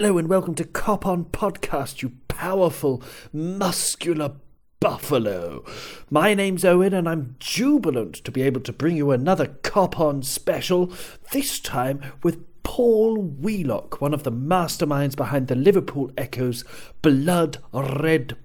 Hello 0.00 0.16
and 0.16 0.28
welcome 0.28 0.54
to 0.54 0.62
Cop 0.64 1.04
On 1.06 1.24
Podcast, 1.24 2.02
you 2.02 2.12
powerful, 2.28 3.02
muscular 3.32 4.36
buffalo. 4.78 5.64
My 6.08 6.34
name's 6.34 6.64
Owen 6.64 6.94
and 6.94 7.08
I'm 7.08 7.34
jubilant 7.40 8.14
to 8.22 8.30
be 8.30 8.42
able 8.42 8.60
to 8.60 8.72
bring 8.72 8.96
you 8.96 9.10
another 9.10 9.46
Cop 9.64 9.98
On 9.98 10.22
special, 10.22 10.92
this 11.32 11.58
time 11.58 12.00
with 12.22 12.44
Paul 12.62 13.16
Wheelock, 13.16 14.00
one 14.00 14.14
of 14.14 14.22
the 14.22 14.30
masterminds 14.30 15.16
behind 15.16 15.48
the 15.48 15.56
Liverpool 15.56 16.12
Echo's 16.16 16.62
Blood 17.02 17.58
Red 17.72 18.36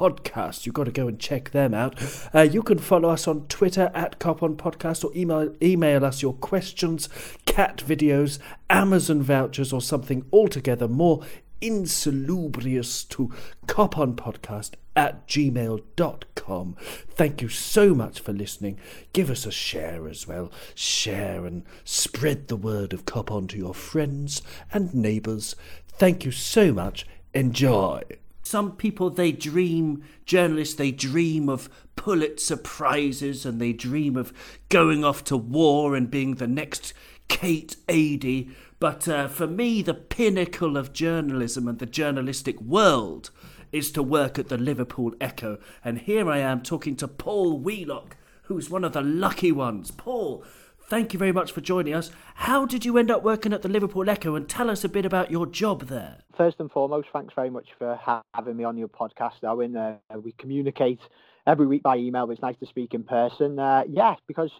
podcast. 0.00 0.64
You've 0.64 0.74
got 0.74 0.84
to 0.84 0.90
go 0.90 1.08
and 1.08 1.20
check 1.20 1.50
them 1.50 1.74
out. 1.74 1.94
Uh, 2.34 2.40
you 2.40 2.62
can 2.62 2.78
follow 2.78 3.10
us 3.10 3.28
on 3.28 3.46
Twitter 3.48 3.90
at 3.94 4.18
Cop 4.18 4.42
On 4.42 4.56
Podcast 4.56 5.04
or 5.04 5.10
email, 5.14 5.54
email 5.62 6.06
us 6.06 6.22
your 6.22 6.32
questions, 6.32 7.10
cat 7.44 7.82
videos, 7.86 8.38
Amazon 8.70 9.20
vouchers, 9.22 9.74
or 9.74 9.82
something 9.82 10.24
altogether 10.32 10.88
more 10.88 11.20
insalubrious 11.60 13.04
to 13.04 13.30
coponpodcast 13.66 14.70
at 14.96 15.28
gmail.com. 15.28 16.76
Thank 17.10 17.42
you 17.42 17.48
so 17.50 17.94
much 17.94 18.20
for 18.20 18.32
listening. 18.32 18.80
Give 19.12 19.28
us 19.28 19.44
a 19.44 19.52
share 19.52 20.08
as 20.08 20.26
well. 20.26 20.50
Share 20.74 21.44
and 21.44 21.64
spread 21.84 22.48
the 22.48 22.56
word 22.56 22.94
of 22.94 23.04
Cop 23.04 23.30
On 23.30 23.46
to 23.48 23.58
your 23.58 23.74
friends 23.74 24.40
and 24.72 24.94
neighbours. 24.94 25.54
Thank 25.88 26.24
you 26.24 26.32
so 26.32 26.72
much. 26.72 27.06
Enjoy. 27.34 28.02
Some 28.50 28.72
people, 28.72 29.10
they 29.10 29.30
dream, 29.30 30.02
journalists, 30.26 30.74
they 30.74 30.90
dream 30.90 31.48
of 31.48 31.70
Pulitzer 31.94 32.56
Prizes 32.56 33.46
and 33.46 33.60
they 33.60 33.72
dream 33.72 34.16
of 34.16 34.32
going 34.68 35.04
off 35.04 35.22
to 35.26 35.36
war 35.36 35.94
and 35.94 36.10
being 36.10 36.34
the 36.34 36.48
next 36.48 36.92
Kate 37.28 37.76
Adie. 37.88 38.50
But 38.80 39.06
uh, 39.06 39.28
for 39.28 39.46
me, 39.46 39.82
the 39.82 39.94
pinnacle 39.94 40.76
of 40.76 40.92
journalism 40.92 41.68
and 41.68 41.78
the 41.78 41.86
journalistic 41.86 42.60
world 42.60 43.30
is 43.70 43.92
to 43.92 44.02
work 44.02 44.36
at 44.36 44.48
the 44.48 44.58
Liverpool 44.58 45.14
Echo. 45.20 45.58
And 45.84 45.98
here 45.98 46.28
I 46.28 46.38
am 46.38 46.60
talking 46.60 46.96
to 46.96 47.06
Paul 47.06 47.56
Wheelock, 47.60 48.16
who's 48.46 48.68
one 48.68 48.82
of 48.82 48.94
the 48.94 49.00
lucky 49.00 49.52
ones. 49.52 49.92
Paul, 49.92 50.42
thank 50.90 51.12
you 51.12 51.18
very 51.18 51.32
much 51.32 51.52
for 51.52 51.60
joining 51.60 51.94
us. 51.94 52.10
How 52.34 52.66
did 52.66 52.84
you 52.84 52.98
end 52.98 53.10
up 53.10 53.22
working 53.22 53.52
at 53.52 53.62
the 53.62 53.68
Liverpool 53.68 54.10
Echo? 54.10 54.34
And 54.34 54.48
tell 54.48 54.68
us 54.68 54.84
a 54.84 54.88
bit 54.88 55.06
about 55.06 55.30
your 55.30 55.46
job 55.46 55.86
there. 55.86 56.18
First 56.36 56.58
and 56.58 56.70
foremost, 56.70 57.08
thanks 57.12 57.32
very 57.34 57.48
much 57.48 57.68
for 57.78 57.98
having 58.34 58.56
me 58.56 58.64
on 58.64 58.76
your 58.76 58.88
podcast, 58.88 59.44
Owen. 59.44 59.76
Uh, 59.76 59.98
we 60.22 60.32
communicate 60.32 60.98
every 61.46 61.66
week 61.66 61.82
by 61.82 61.96
email, 61.96 62.26
but 62.26 62.32
it's 62.32 62.42
nice 62.42 62.58
to 62.58 62.66
speak 62.66 62.92
in 62.92 63.04
person. 63.04 63.58
Uh, 63.58 63.84
yeah, 63.88 64.16
because 64.26 64.50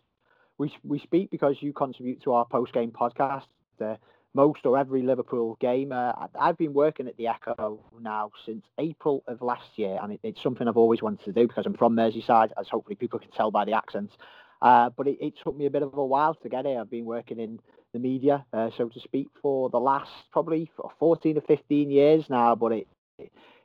we, 0.57 0.73
we 0.85 1.01
speak 1.01 1.31
because 1.31 1.57
you 1.61 1.73
contribute 1.73 2.23
to 2.23 2.33
our 2.33 2.47
post 2.47 2.73
game 2.73 2.93
podcast. 2.93 3.47
Uh, 3.81 3.97
most 4.33 4.65
or 4.65 4.79
every 4.79 5.03
Liverpool 5.03 5.57
game. 5.61 5.91
Uh, 5.91 6.13
I've 6.39 6.57
been 6.57 6.73
working 6.73 7.09
at 7.09 7.17
the 7.17 7.27
Echo 7.27 7.81
now 8.01 8.31
since 8.47 8.65
April 8.79 9.25
of 9.27 9.43
last 9.43 9.67
year, 9.75 9.99
and 10.01 10.13
it, 10.13 10.21
it's 10.23 10.41
something 10.41 10.69
I've 10.69 10.77
always 10.77 11.03
wanted 11.03 11.25
to 11.25 11.33
do 11.33 11.49
because 11.49 11.67
I'm 11.67 11.75
from 11.75 11.97
Merseyside, 11.97 12.51
as 12.57 12.69
hopefully 12.69 12.95
people 12.95 13.19
can 13.19 13.33
tell 13.33 13.51
by 13.51 13.65
the 13.65 13.73
accents. 13.73 14.15
Uh, 14.63 14.91
but 14.97 15.07
it, 15.07 15.19
it, 15.21 15.35
took 15.43 15.57
me 15.57 15.67
a 15.67 15.71
bit 15.71 15.83
of 15.83 15.97
a 15.97 16.05
while 16.05 16.35
to 16.35 16.49
get 16.49 16.67
here. 16.67 16.81
I've 16.81 16.91
been 16.91 17.07
working 17.07 17.41
in 17.41 17.61
the 17.93 17.99
media, 17.99 18.45
uh, 18.53 18.71
so 18.77 18.89
to 18.89 19.01
speak, 19.01 19.29
for 19.41 19.71
the 19.71 19.81
last 19.81 20.11
probably 20.33 20.71
14 20.99 21.39
or 21.39 21.41
15 21.41 21.91
years 21.91 22.25
now. 22.29 22.55
But 22.55 22.73
it 22.73 22.89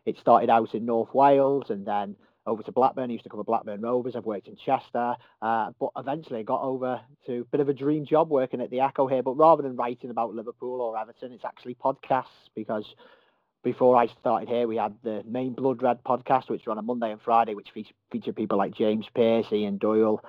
it 0.05 0.17
started 0.19 0.49
out 0.49 0.73
in 0.73 0.85
North 0.85 1.13
Wales 1.13 1.65
and 1.69 1.85
then 1.85 2.15
over 2.45 2.61
to 2.63 2.71
Blackburn. 2.71 3.09
I 3.09 3.13
used 3.13 3.23
to 3.23 3.29
cover 3.29 3.43
Blackburn 3.43 3.81
Rovers. 3.81 4.15
I've 4.15 4.25
worked 4.25 4.47
in 4.47 4.55
Chester, 4.55 5.15
uh, 5.41 5.71
but 5.79 5.89
eventually 5.97 6.39
I 6.39 6.43
got 6.43 6.61
over 6.61 7.01
to 7.25 7.41
a 7.41 7.45
bit 7.45 7.59
of 7.59 7.69
a 7.69 7.73
dream 7.73 8.05
job 8.05 8.29
working 8.29 8.61
at 8.61 8.69
the 8.69 8.81
Echo 8.81 9.07
here. 9.07 9.23
But 9.23 9.35
rather 9.35 9.63
than 9.63 9.75
writing 9.75 10.11
about 10.11 10.35
Liverpool 10.35 10.81
or 10.81 10.97
Everton, 10.97 11.31
it's 11.31 11.45
actually 11.45 11.75
podcasts 11.75 12.49
because 12.55 12.85
before 13.63 13.97
I 13.97 14.07
started 14.19 14.47
here, 14.47 14.67
we 14.67 14.77
had 14.77 14.95
the 15.03 15.23
main 15.27 15.53
Blood 15.53 15.81
Red 15.81 16.03
podcast, 16.03 16.49
which 16.49 16.67
ran 16.67 16.77
on 16.77 16.83
a 16.83 16.85
Monday 16.85 17.11
and 17.11 17.21
Friday, 17.21 17.55
which 17.55 17.69
featured 18.11 18.35
people 18.35 18.59
like 18.59 18.75
James 18.75 19.07
Pearce, 19.15 19.47
Ian 19.51 19.77
Doyle, 19.77 20.21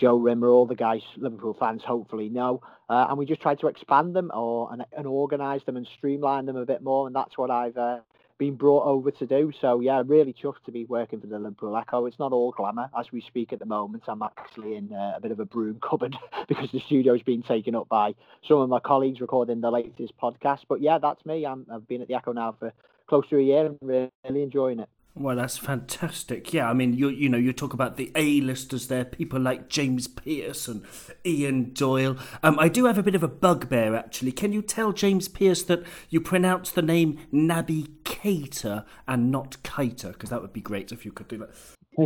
Joe 0.00 0.16
Rimmer, 0.16 0.48
all 0.48 0.66
the 0.66 0.74
guys 0.74 1.02
Liverpool 1.18 1.54
fans 1.58 1.82
hopefully 1.86 2.30
know. 2.30 2.62
Uh, 2.88 3.06
and 3.10 3.18
we 3.18 3.26
just 3.26 3.42
tried 3.42 3.60
to 3.60 3.66
expand 3.66 4.16
them 4.16 4.30
or 4.34 4.72
and, 4.72 4.84
and 4.96 5.06
organise 5.06 5.62
them 5.64 5.76
and 5.76 5.86
streamline 5.98 6.46
them 6.46 6.56
a 6.56 6.64
bit 6.64 6.82
more. 6.82 7.06
And 7.06 7.14
that's 7.14 7.36
what 7.36 7.50
I've 7.50 7.76
uh, 7.76 7.98
been 8.38 8.56
brought 8.56 8.86
over 8.86 9.10
to 9.10 9.26
do. 9.26 9.52
So 9.60 9.80
yeah, 9.80 10.02
really 10.06 10.32
chuffed 10.32 10.64
to 10.64 10.72
be 10.72 10.86
working 10.86 11.20
for 11.20 11.26
the 11.26 11.38
Liverpool 11.38 11.76
Echo. 11.76 12.06
It's 12.06 12.18
not 12.18 12.32
all 12.32 12.50
glamour 12.50 12.88
as 12.98 13.12
we 13.12 13.20
speak 13.20 13.52
at 13.52 13.58
the 13.58 13.66
moment. 13.66 14.04
I'm 14.08 14.22
actually 14.22 14.76
in 14.76 14.90
uh, 14.92 15.12
a 15.16 15.20
bit 15.20 15.32
of 15.32 15.38
a 15.38 15.44
broom 15.44 15.78
cupboard 15.86 16.16
because 16.48 16.70
the 16.72 16.80
studio's 16.80 17.22
been 17.22 17.42
taken 17.42 17.74
up 17.74 17.88
by 17.90 18.14
some 18.48 18.56
of 18.56 18.70
my 18.70 18.80
colleagues 18.80 19.20
recording 19.20 19.60
the 19.60 19.70
latest 19.70 20.14
podcast. 20.20 20.60
But 20.66 20.80
yeah, 20.80 20.96
that's 20.96 21.24
me. 21.26 21.44
i 21.44 21.54
have 21.70 21.86
been 21.86 22.00
at 22.00 22.08
the 22.08 22.14
Echo 22.14 22.32
now 22.32 22.56
for 22.58 22.72
close 23.06 23.28
to 23.28 23.36
a 23.36 23.42
year 23.42 23.66
and 23.66 23.78
really 23.82 24.42
enjoying 24.42 24.80
it. 24.80 24.88
Well, 25.14 25.36
that's 25.36 25.58
fantastic. 25.58 26.52
Yeah, 26.52 26.70
I 26.70 26.72
mean, 26.72 26.94
you 26.94 27.08
you 27.08 27.28
know, 27.28 27.36
you 27.36 27.52
talk 27.52 27.74
about 27.74 27.96
the 27.96 28.12
A-listers 28.14 28.86
there, 28.86 29.04
people 29.04 29.40
like 29.40 29.68
James 29.68 30.06
Pearce 30.06 30.68
and 30.68 30.84
Ian 31.26 31.72
Doyle. 31.72 32.16
Um, 32.42 32.58
I 32.58 32.68
do 32.68 32.86
have 32.86 32.96
a 32.96 33.02
bit 33.02 33.16
of 33.16 33.22
a 33.22 33.28
bugbear, 33.28 33.96
actually. 33.96 34.32
Can 34.32 34.52
you 34.52 34.62
tell 34.62 34.92
James 34.92 35.26
Pearce 35.26 35.64
that 35.64 35.82
you 36.10 36.20
pronounce 36.20 36.70
the 36.70 36.82
name 36.82 37.18
Naby 37.32 37.88
Keita 38.04 38.84
and 39.08 39.30
not 39.32 39.56
Keita? 39.64 40.12
Because 40.12 40.30
that 40.30 40.42
would 40.42 40.52
be 40.52 40.60
great 40.60 40.92
if 40.92 41.04
you 41.04 41.10
could 41.10 41.28
do 41.28 41.38
that. 41.38 41.50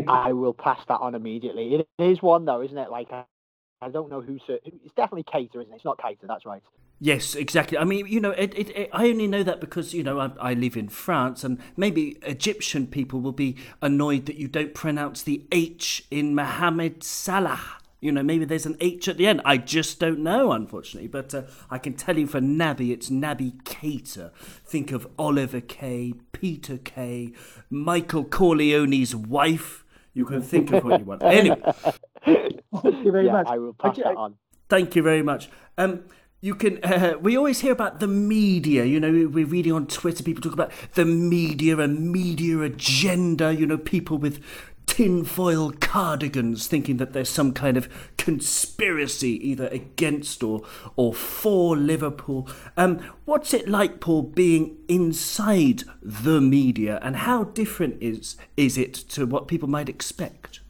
I 0.08 0.32
will 0.32 0.54
pass 0.54 0.80
that 0.88 1.00
on 1.00 1.14
immediately. 1.14 1.74
It 1.74 2.02
is 2.02 2.22
one, 2.22 2.46
though, 2.46 2.62
isn't 2.62 2.76
it? 2.76 2.90
Like, 2.90 3.12
I, 3.12 3.90
don't 3.90 4.10
know 4.10 4.22
who's... 4.22 4.42
It's 4.48 4.94
definitely 4.96 5.24
Keita, 5.24 5.56
isn't 5.60 5.72
it? 5.72 5.76
It's 5.76 5.84
not 5.84 5.98
Keita, 5.98 6.26
that's 6.26 6.46
right. 6.46 6.62
Yes, 7.00 7.34
exactly. 7.34 7.76
I 7.76 7.84
mean, 7.84 8.06
you 8.06 8.20
know, 8.20 8.30
it, 8.30 8.56
it, 8.56 8.70
it, 8.70 8.90
I 8.92 9.08
only 9.08 9.26
know 9.26 9.42
that 9.42 9.60
because 9.60 9.92
you 9.92 10.02
know 10.02 10.20
I, 10.20 10.30
I, 10.40 10.54
live 10.54 10.76
in 10.76 10.88
France, 10.88 11.42
and 11.42 11.58
maybe 11.76 12.18
Egyptian 12.22 12.86
people 12.86 13.20
will 13.20 13.32
be 13.32 13.56
annoyed 13.82 14.26
that 14.26 14.36
you 14.36 14.48
don't 14.48 14.74
pronounce 14.74 15.22
the 15.22 15.44
H 15.50 16.06
in 16.10 16.34
Mohammed 16.34 17.02
Salah. 17.02 17.60
You 18.00 18.12
know, 18.12 18.22
maybe 18.22 18.44
there's 18.44 18.66
an 18.66 18.76
H 18.80 19.08
at 19.08 19.16
the 19.16 19.26
end. 19.26 19.40
I 19.44 19.56
just 19.56 19.98
don't 19.98 20.20
know, 20.20 20.52
unfortunately. 20.52 21.08
But 21.08 21.34
uh, 21.34 21.42
I 21.70 21.78
can 21.78 21.94
tell 21.94 22.18
you 22.18 22.26
for 22.26 22.40
Naby, 22.40 22.90
it's 22.90 23.10
Naby 23.10 23.62
Keita. 23.64 24.30
Think 24.64 24.92
of 24.92 25.08
Oliver 25.18 25.62
Kay, 25.62 26.14
Peter 26.32 26.76
Kay, 26.78 27.32
Michael 27.70 28.24
Corleone's 28.24 29.16
wife. 29.16 29.84
You 30.12 30.26
can 30.26 30.42
think 30.42 30.70
of 30.72 30.84
what 30.84 31.00
you 31.00 31.06
want. 31.06 31.22
Anyway, 31.24 31.60
thank 32.24 33.04
you 33.04 33.10
very 33.10 33.26
yeah, 33.26 33.32
much. 33.32 33.46
I 33.48 33.58
will 33.58 33.72
pass 33.72 33.96
that 33.96 34.16
on. 34.16 34.36
Thank 34.68 34.94
you 34.94 35.02
very 35.02 35.22
much. 35.22 35.48
Um, 35.76 36.04
you 36.44 36.54
can 36.54 36.78
uh, 36.84 37.14
we 37.20 37.36
always 37.36 37.60
hear 37.60 37.72
about 37.72 38.00
the 38.00 38.06
media 38.06 38.84
you 38.84 39.00
know 39.00 39.10
we're 39.28 39.46
reading 39.46 39.72
on 39.72 39.86
twitter 39.86 40.22
people 40.22 40.42
talk 40.42 40.52
about 40.52 40.70
the 40.94 41.04
media 41.04 41.78
and 41.78 42.12
media 42.12 42.60
agenda 42.60 43.54
you 43.54 43.66
know 43.66 43.78
people 43.78 44.18
with 44.18 44.44
tinfoil 44.86 45.72
cardigans 45.80 46.66
thinking 46.66 46.98
that 46.98 47.14
there's 47.14 47.30
some 47.30 47.52
kind 47.52 47.78
of 47.78 47.88
conspiracy 48.18 49.30
either 49.48 49.68
against 49.68 50.42
or 50.42 50.62
or 50.94 51.14
for 51.14 51.74
liverpool. 51.74 52.46
Um 52.76 52.98
what's 53.24 53.54
it 53.54 53.66
like 53.66 53.98
paul 53.98 54.22
being 54.22 54.76
inside 54.86 55.84
the 56.02 56.40
media 56.42 57.00
and 57.02 57.16
how 57.16 57.44
different 57.44 58.00
is 58.02 58.36
is 58.58 58.76
it 58.76 58.92
to 58.92 59.24
what 59.24 59.48
people 59.48 59.68
might 59.68 59.88
expect? 59.88 60.60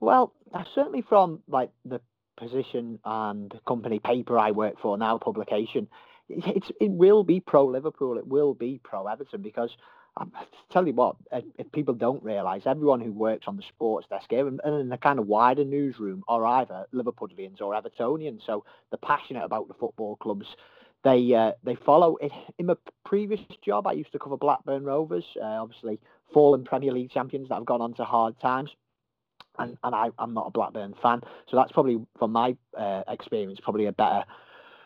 Well 0.00 0.32
certainly 0.74 1.04
from 1.06 1.40
like 1.46 1.70
the 1.84 2.00
position 2.38 2.98
and 3.04 3.52
company 3.66 3.98
paper 3.98 4.38
I 4.38 4.52
work 4.52 4.80
for 4.80 4.96
now, 4.96 5.18
publication, 5.18 5.88
it's, 6.28 6.70
it 6.80 6.90
will 6.90 7.24
be 7.24 7.40
pro 7.40 7.66
Liverpool. 7.66 8.18
It 8.18 8.26
will 8.26 8.54
be 8.54 8.80
pro 8.82 9.06
Everton 9.06 9.42
because 9.42 9.70
um, 10.16 10.32
tell 10.70 10.86
you 10.86 10.94
what, 10.94 11.16
if 11.32 11.70
people 11.72 11.94
don't 11.94 12.22
realise, 12.22 12.62
everyone 12.66 13.00
who 13.00 13.12
works 13.12 13.46
on 13.46 13.56
the 13.56 13.62
sports 13.62 14.06
desk 14.08 14.26
here 14.30 14.48
and, 14.48 14.60
in 14.64 14.88
the 14.88 14.96
kind 14.96 15.18
of 15.18 15.26
wider 15.26 15.64
newsroom 15.64 16.24
are 16.28 16.44
either 16.44 16.86
Liverpoolians 16.92 17.60
or 17.60 17.80
Evertonians. 17.80 18.44
So 18.44 18.64
they're 18.90 18.98
passionate 18.98 19.44
about 19.44 19.68
the 19.68 19.74
football 19.74 20.16
clubs. 20.16 20.46
They 21.04 21.32
uh, 21.32 21.52
they 21.62 21.76
follow 21.76 22.16
it. 22.16 22.32
In 22.58 22.66
my 22.66 22.74
previous 23.04 23.40
job, 23.64 23.86
I 23.86 23.92
used 23.92 24.10
to 24.12 24.18
cover 24.18 24.36
Blackburn 24.36 24.84
Rovers, 24.84 25.24
uh, 25.40 25.44
obviously 25.44 26.00
fallen 26.34 26.64
Premier 26.64 26.92
League 26.92 27.12
champions 27.12 27.48
that 27.48 27.54
have 27.54 27.64
gone 27.64 27.80
on 27.80 27.94
to 27.94 28.04
hard 28.04 28.38
times 28.40 28.70
and, 29.58 29.76
and 29.84 29.94
I, 29.94 30.10
I'm 30.18 30.34
not 30.34 30.46
a 30.46 30.50
Blackburn 30.50 30.94
fan, 31.02 31.20
so 31.48 31.56
that's 31.56 31.72
probably 31.72 31.98
from 32.18 32.32
my 32.32 32.56
uh, 32.76 33.02
experience 33.08 33.58
probably 33.62 33.86
a 33.86 33.92
better 33.92 34.24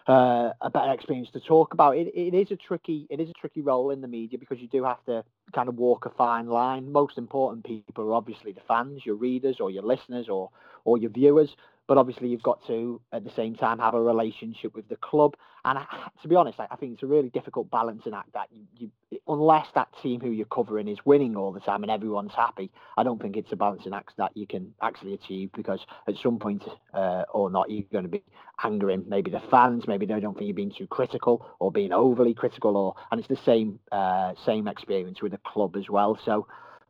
uh, 0.09 0.53
a 0.61 0.71
better 0.71 0.93
experience 0.93 1.29
to 1.33 1.41
talk 1.41 1.75
about. 1.75 1.97
It, 1.97 2.09
it 2.15 2.35
is 2.35 2.51
a 2.51 2.57
tricky 2.57 3.07
it 3.11 3.21
is 3.21 3.31
a 3.31 3.33
tricky 3.35 3.61
role 3.61 3.91
in 3.91 4.01
the 4.01 4.09
media 4.09 4.39
because 4.39 4.59
you 4.59 4.69
do 4.69 4.85
have 4.85 5.05
to 5.07 5.25
kind 5.55 5.69
of 5.69 5.77
walk 5.77 6.07
a 6.07 6.11
fine 6.11 6.47
line. 6.49 6.91
Most 6.91 7.19
important 7.19 7.65
people 7.65 8.11
are 8.11 8.15
obviously 8.15 8.53
the 8.53 8.63
fans, 8.67 9.03
your 9.05 9.15
readers, 9.15 9.59
or 9.61 9.71
your 9.71 9.83
listeners, 9.85 10.29
or 10.29 10.51
or 10.85 10.99
your 10.99 11.11
viewers. 11.11 11.57
But 11.89 11.99
obviously, 11.99 12.29
you've 12.29 12.43
got 12.43 12.65
to 12.69 13.01
at 13.13 13.25
the 13.25 13.31
same 13.31 13.55
time 13.55 13.79
have 13.79 13.95
a 13.95 14.01
relationship 14.01 14.75
with 14.75 14.89
the 14.89 14.97
club. 14.97 15.35
And 15.65 15.79
I, 15.79 15.87
to 16.23 16.29
be 16.29 16.37
honest, 16.37 16.59
I, 16.61 16.67
I 16.71 16.77
think 16.77 16.95
it's 16.95 17.03
a 17.03 17.07
really 17.07 17.31
difficult 17.31 17.71
balancing 17.71 18.15
act. 18.15 18.33
That 18.33 18.49
you, 18.53 18.91
you 19.11 19.19
unless 19.29 19.67
that 19.75 19.89
team 20.03 20.21
who 20.21 20.31
you're 20.31 20.47
covering 20.47 20.89
is 20.89 20.99
winning 21.05 21.37
all 21.37 21.53
the 21.53 21.61
time 21.61 21.83
and 21.83 21.91
everyone's 21.91 22.33
happy, 22.35 22.71
I 22.97 23.03
don't 23.03 23.21
think 23.21 23.37
it's 23.37 23.53
a 23.53 23.57
balancing 23.57 23.95
act 23.95 24.13
that 24.19 24.37
you 24.37 24.47
can 24.47 24.75
actually 24.81 25.15
achieve 25.15 25.51
because 25.55 25.81
at 26.09 26.15
some 26.23 26.39
point 26.39 26.65
uh, 26.95 27.25
or 27.33 27.51
not, 27.51 27.71
you're 27.71 27.85
going 27.93 28.05
to 28.05 28.11
be 28.11 28.23
angering 28.63 29.05
maybe 29.09 29.31
the 29.31 29.43
fans, 29.51 29.85
maybe 29.87 30.07
they 30.07 30.21
don't 30.21 30.35
think 30.35 30.47
you're 30.47 30.55
being 30.55 30.73
too 30.77 30.87
critical 30.87 31.47
or 31.59 31.71
being 31.71 31.93
overly 31.93 32.35
critical, 32.35 32.77
or 32.77 32.95
and 33.11 33.19
it's 33.19 33.29
the 33.29 33.39
same 33.45 33.79
uh, 33.91 34.35
same 34.47 34.69
experience 34.69 35.23
with 35.23 35.33
the 35.33 35.39
club 35.39 35.77
as 35.77 35.89
well. 35.91 36.19
So. 36.25 36.47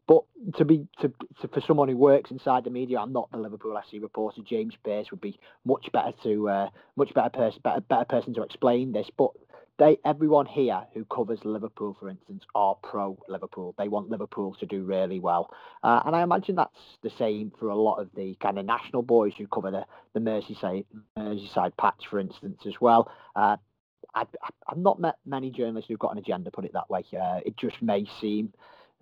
But 0.07 0.25
to 0.57 0.65
be 0.65 0.87
to, 1.01 1.13
to, 1.41 1.49
for 1.49 1.61
someone 1.61 1.89
who 1.89 1.97
works 1.97 2.31
inside 2.31 2.65
the 2.65 2.71
media, 2.71 2.99
I'm 2.99 3.13
not 3.13 3.31
the 3.31 3.39
Liverpool 3.39 3.73
FC 3.73 4.03
reporter. 4.03 4.43
James 4.43 4.75
Pearce 4.83 5.11
would 5.11 5.21
be 5.21 5.39
much 5.65 5.91
better 5.93 6.13
to 6.25 6.49
uh, 6.49 6.69
much 6.97 7.15
better 7.15 7.31
person 7.31 7.61
better, 7.63 7.81
better 7.81 8.05
person 8.05 8.35
to 8.35 8.43
explain 8.43 8.93
this. 8.93 9.09
But 9.17 9.31
they 9.79 9.99
everyone 10.05 10.47
here 10.47 10.83
who 10.93 11.05
covers 11.05 11.45
Liverpool, 11.45 11.97
for 11.99 12.09
instance, 12.09 12.45
are 12.55 12.75
pro 12.83 13.17
Liverpool. 13.29 13.75
They 13.79 13.89
want 13.89 14.11
Liverpool 14.11 14.55
to 14.59 14.67
do 14.67 14.83
really 14.83 15.21
well, 15.21 15.51
uh, 15.85 16.03
and 16.05 16.17
I 16.17 16.23
imagine 16.23 16.57
that's 16.57 16.99
the 17.03 17.11
same 17.11 17.53
for 17.59 17.69
a 17.69 17.77
lot 17.77 18.01
of 18.01 18.09
the 18.17 18.37
kind 18.43 18.59
of 18.59 18.67
national 18.67 19.03
boys 19.03 19.35
who 19.39 19.47
cover 19.47 19.71
the 19.71 19.87
the 20.15 20.21
Merseyside 20.21 20.85
Merseyside 21.17 21.77
patch, 21.77 22.07
for 22.11 22.19
instance, 22.19 22.63
as 22.67 22.81
well. 22.81 23.11
Uh, 23.37 23.57
I, 24.15 24.27
have 24.69 24.79
not 24.79 25.01
met 25.01 25.15
many 25.25 25.51
journalists 25.51 25.89
who've 25.89 25.99
got 25.99 26.13
an 26.13 26.19
agenda, 26.19 26.51
put 26.51 26.65
it 26.65 26.73
that 26.75 26.91
way. 26.91 27.05
Uh, 27.13 27.41
it 27.47 27.57
just 27.57 27.81
may 27.81 28.07
seem 28.21 28.53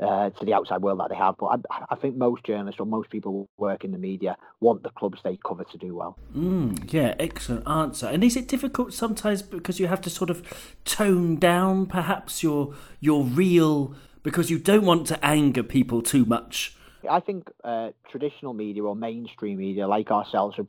uh, 0.00 0.30
to 0.30 0.44
the 0.44 0.54
outside 0.54 0.82
world 0.82 1.00
that 1.00 1.10
they 1.10 1.16
have. 1.16 1.36
But 1.38 1.60
I, 1.70 1.84
I, 1.90 1.96
think 1.96 2.16
most 2.16 2.44
journalists 2.44 2.80
or 2.80 2.86
most 2.86 3.10
people 3.10 3.32
who 3.32 3.48
work 3.58 3.84
in 3.84 3.92
the 3.92 3.98
media 3.98 4.36
want 4.60 4.82
the 4.82 4.90
clubs 4.90 5.20
they 5.22 5.38
cover 5.44 5.64
to 5.64 5.78
do 5.78 5.94
well. 5.94 6.18
Mm, 6.34 6.92
yeah, 6.92 7.14
excellent 7.18 7.68
answer. 7.68 8.06
And 8.06 8.24
is 8.24 8.36
it 8.36 8.48
difficult 8.48 8.94
sometimes 8.94 9.42
because 9.42 9.78
you 9.78 9.88
have 9.88 10.00
to 10.02 10.10
sort 10.10 10.30
of 10.30 10.42
tone 10.84 11.36
down 11.36 11.86
perhaps 11.86 12.42
your 12.42 12.74
your 13.00 13.24
real 13.24 13.94
because 14.22 14.50
you 14.50 14.58
don't 14.58 14.84
want 14.84 15.06
to 15.08 15.24
anger 15.24 15.62
people 15.62 16.02
too 16.02 16.24
much? 16.24 16.76
I 17.08 17.20
think 17.20 17.50
uh, 17.64 17.90
traditional 18.10 18.52
media 18.52 18.82
or 18.84 18.94
mainstream 18.94 19.58
media 19.58 19.86
like 19.86 20.10
ourselves 20.10 20.56
have, 20.56 20.66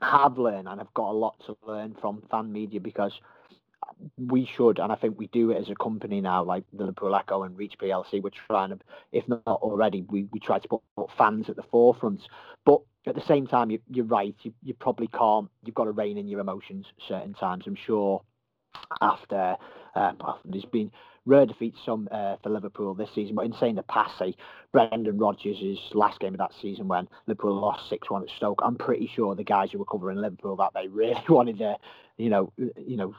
have 0.00 0.38
learned 0.38 0.68
and 0.68 0.78
have 0.78 0.92
got 0.94 1.10
a 1.10 1.16
lot 1.16 1.36
to 1.46 1.56
learn 1.66 1.96
from 2.00 2.22
fan 2.30 2.52
media 2.52 2.80
because 2.80 3.12
we 4.16 4.48
should, 4.56 4.78
and 4.78 4.92
I 4.92 4.96
think 4.96 5.18
we 5.18 5.28
do 5.28 5.50
it 5.50 5.58
as 5.58 5.70
a 5.70 5.74
company 5.74 6.20
now, 6.20 6.42
like 6.42 6.64
the 6.72 6.84
Liverpool 6.84 7.14
Echo 7.14 7.42
and 7.42 7.56
Reach 7.56 7.74
PLC. 7.80 8.22
We're 8.22 8.30
trying 8.48 8.70
to, 8.70 8.78
if 9.12 9.26
not 9.28 9.42
already, 9.46 10.02
we, 10.02 10.24
we 10.32 10.40
try 10.40 10.58
to 10.58 10.68
put, 10.68 10.80
put 10.96 11.10
fans 11.16 11.48
at 11.48 11.56
the 11.56 11.62
forefront. 11.64 12.22
But 12.64 12.80
at 13.06 13.14
the 13.14 13.24
same 13.26 13.46
time, 13.46 13.70
you, 13.70 13.80
you're 13.88 14.04
right. 14.04 14.34
You, 14.42 14.52
you 14.62 14.74
probably 14.74 15.08
can't. 15.08 15.48
You've 15.64 15.74
got 15.74 15.84
to 15.84 15.92
rein 15.92 16.18
in 16.18 16.28
your 16.28 16.40
emotions 16.40 16.86
certain 17.08 17.34
times. 17.34 17.64
I'm 17.66 17.76
sure 17.76 18.22
after 19.00 19.56
well, 19.94 20.40
there's 20.44 20.64
been 20.64 20.90
rare 21.24 21.46
defeats 21.46 21.78
some 21.84 22.08
uh, 22.10 22.36
for 22.42 22.50
Liverpool 22.50 22.94
this 22.94 23.10
season, 23.14 23.34
but 23.34 23.44
in 23.44 23.52
saying 23.54 23.76
the 23.76 23.82
past, 23.84 24.18
say 24.18 24.34
Brendan 24.72 25.18
Rodgers' 25.18 25.78
last 25.94 26.18
game 26.18 26.34
of 26.34 26.38
that 26.38 26.52
season 26.60 26.88
when 26.88 27.08
Liverpool 27.26 27.60
lost 27.60 27.88
six 27.88 28.10
one 28.10 28.22
at 28.22 28.30
Stoke, 28.36 28.60
I'm 28.62 28.76
pretty 28.76 29.10
sure 29.14 29.34
the 29.34 29.44
guys 29.44 29.70
who 29.70 29.78
were 29.78 29.84
covering 29.84 30.18
Liverpool 30.18 30.56
that 30.56 30.72
they 30.74 30.88
really 30.88 31.22
wanted 31.28 31.58
to, 31.58 31.76
you 32.16 32.30
know, 32.30 32.52
you 32.56 32.96
know, 32.96 33.14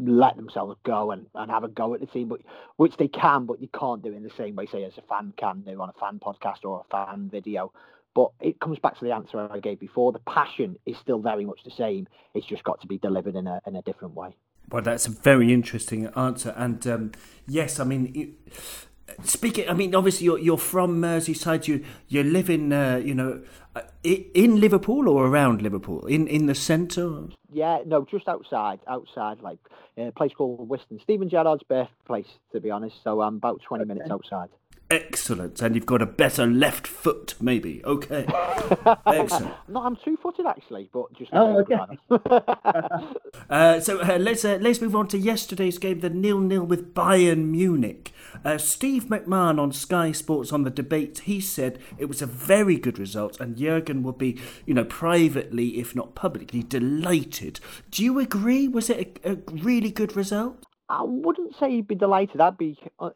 let 0.00 0.36
themselves 0.36 0.76
go 0.84 1.10
and, 1.10 1.26
and 1.34 1.50
have 1.50 1.64
a 1.64 1.68
go 1.68 1.94
at 1.94 2.00
the 2.00 2.06
team, 2.06 2.28
but 2.28 2.40
which 2.76 2.96
they 2.96 3.08
can, 3.08 3.46
but 3.46 3.60
you 3.60 3.68
can't 3.68 4.02
do 4.02 4.12
in 4.12 4.22
the 4.22 4.30
same 4.36 4.56
way, 4.56 4.66
say, 4.66 4.84
as 4.84 4.96
a 4.98 5.02
fan 5.02 5.32
can 5.36 5.62
do 5.62 5.80
on 5.80 5.88
a 5.88 6.00
fan 6.00 6.18
podcast 6.18 6.64
or 6.64 6.84
a 6.84 6.90
fan 6.90 7.28
video. 7.30 7.72
But 8.14 8.32
it 8.40 8.60
comes 8.60 8.78
back 8.78 8.98
to 8.98 9.04
the 9.04 9.12
answer 9.12 9.38
I 9.38 9.60
gave 9.60 9.78
before. 9.78 10.12
The 10.12 10.18
passion 10.20 10.76
is 10.86 10.96
still 10.98 11.20
very 11.20 11.44
much 11.44 11.60
the 11.64 11.70
same. 11.70 12.08
It's 12.34 12.46
just 12.46 12.64
got 12.64 12.80
to 12.80 12.86
be 12.86 12.98
delivered 12.98 13.36
in 13.36 13.46
a 13.46 13.60
in 13.66 13.76
a 13.76 13.82
different 13.82 14.14
way. 14.14 14.34
Well, 14.70 14.82
that's 14.82 15.06
a 15.06 15.10
very 15.10 15.52
interesting 15.52 16.06
answer, 16.08 16.54
and 16.56 16.86
um, 16.86 17.12
yes, 17.46 17.78
I 17.80 17.84
mean. 17.84 18.36
speaking, 19.22 19.68
I 19.68 19.74
mean, 19.74 19.94
obviously 19.94 20.24
you're 20.24 20.38
you're 20.38 20.58
from 20.58 21.00
Merseyside. 21.00 21.68
You 21.68 21.84
you 22.08 22.22
live 22.22 22.50
in 22.50 22.72
uh, 22.72 23.00
you 23.04 23.14
know 23.14 23.42
uh, 23.76 23.82
in 24.02 24.60
Liverpool 24.60 25.08
or 25.08 25.26
around 25.26 25.62
Liverpool, 25.62 26.06
in 26.06 26.26
in 26.26 26.46
the 26.46 26.54
centre. 26.54 27.24
Yeah, 27.52 27.78
no, 27.86 28.04
just 28.04 28.28
outside, 28.28 28.80
outside, 28.86 29.40
like 29.40 29.58
a 29.96 30.12
place 30.12 30.32
called 30.36 30.68
Whiston. 30.68 31.00
Steven 31.02 31.28
Gerrard's 31.28 31.62
birthplace, 31.62 32.28
to 32.52 32.60
be 32.60 32.70
honest. 32.70 33.02
So 33.02 33.20
I'm 33.22 33.36
about 33.36 33.62
twenty 33.62 33.84
minutes 33.84 34.10
outside. 34.10 34.50
Excellent. 34.90 35.60
And 35.60 35.74
you've 35.74 35.84
got 35.84 36.00
a 36.00 36.06
better 36.06 36.46
left 36.46 36.86
foot, 36.86 37.34
maybe. 37.40 37.84
Okay. 37.84 38.26
Excellent. 39.06 39.54
no, 39.68 39.82
I'm 39.82 39.96
two 39.96 40.16
footed 40.22 40.46
actually, 40.46 40.88
but 40.92 41.12
just. 41.12 41.30
Oh, 41.34 41.58
okay. 41.58 41.76
uh, 43.50 43.80
so 43.80 44.00
uh, 44.00 44.16
let's 44.18 44.46
uh, 44.46 44.58
let's 44.60 44.80
move 44.80 44.96
on 44.96 45.06
to 45.08 45.18
yesterday's 45.18 45.76
game, 45.76 46.00
the 46.00 46.08
nil 46.08 46.40
nil 46.40 46.64
with 46.64 46.94
Bayern 46.94 47.50
Munich. 47.50 48.12
Uh, 48.44 48.56
Steve 48.56 49.04
McMahon 49.04 49.60
on 49.60 49.72
Sky 49.72 50.12
Sports 50.12 50.52
on 50.52 50.62
the 50.62 50.70
debate, 50.70 51.20
he 51.20 51.40
said 51.40 51.78
it 51.98 52.06
was 52.06 52.22
a 52.22 52.26
very 52.26 52.76
good 52.76 52.98
result, 52.98 53.38
and 53.40 53.56
Jurgen 53.56 54.02
will 54.02 54.12
be, 54.12 54.40
you 54.64 54.74
know, 54.74 54.84
privately, 54.84 55.78
if 55.78 55.94
not 55.94 56.14
publicly, 56.14 56.62
delighted. 56.62 57.60
Do 57.90 58.04
you 58.04 58.18
agree? 58.18 58.68
Was 58.68 58.88
it 58.90 59.18
a, 59.24 59.32
a 59.32 59.36
really 59.50 59.90
good 59.90 60.16
result? 60.16 60.64
I 60.88 61.02
wouldn't 61.02 61.54
say 61.56 61.70
he'd 61.70 61.88
be 61.88 61.94
delighted. 61.94 62.40
I'd 62.40 62.56
be. 62.56 62.78
Uh, 62.98 63.10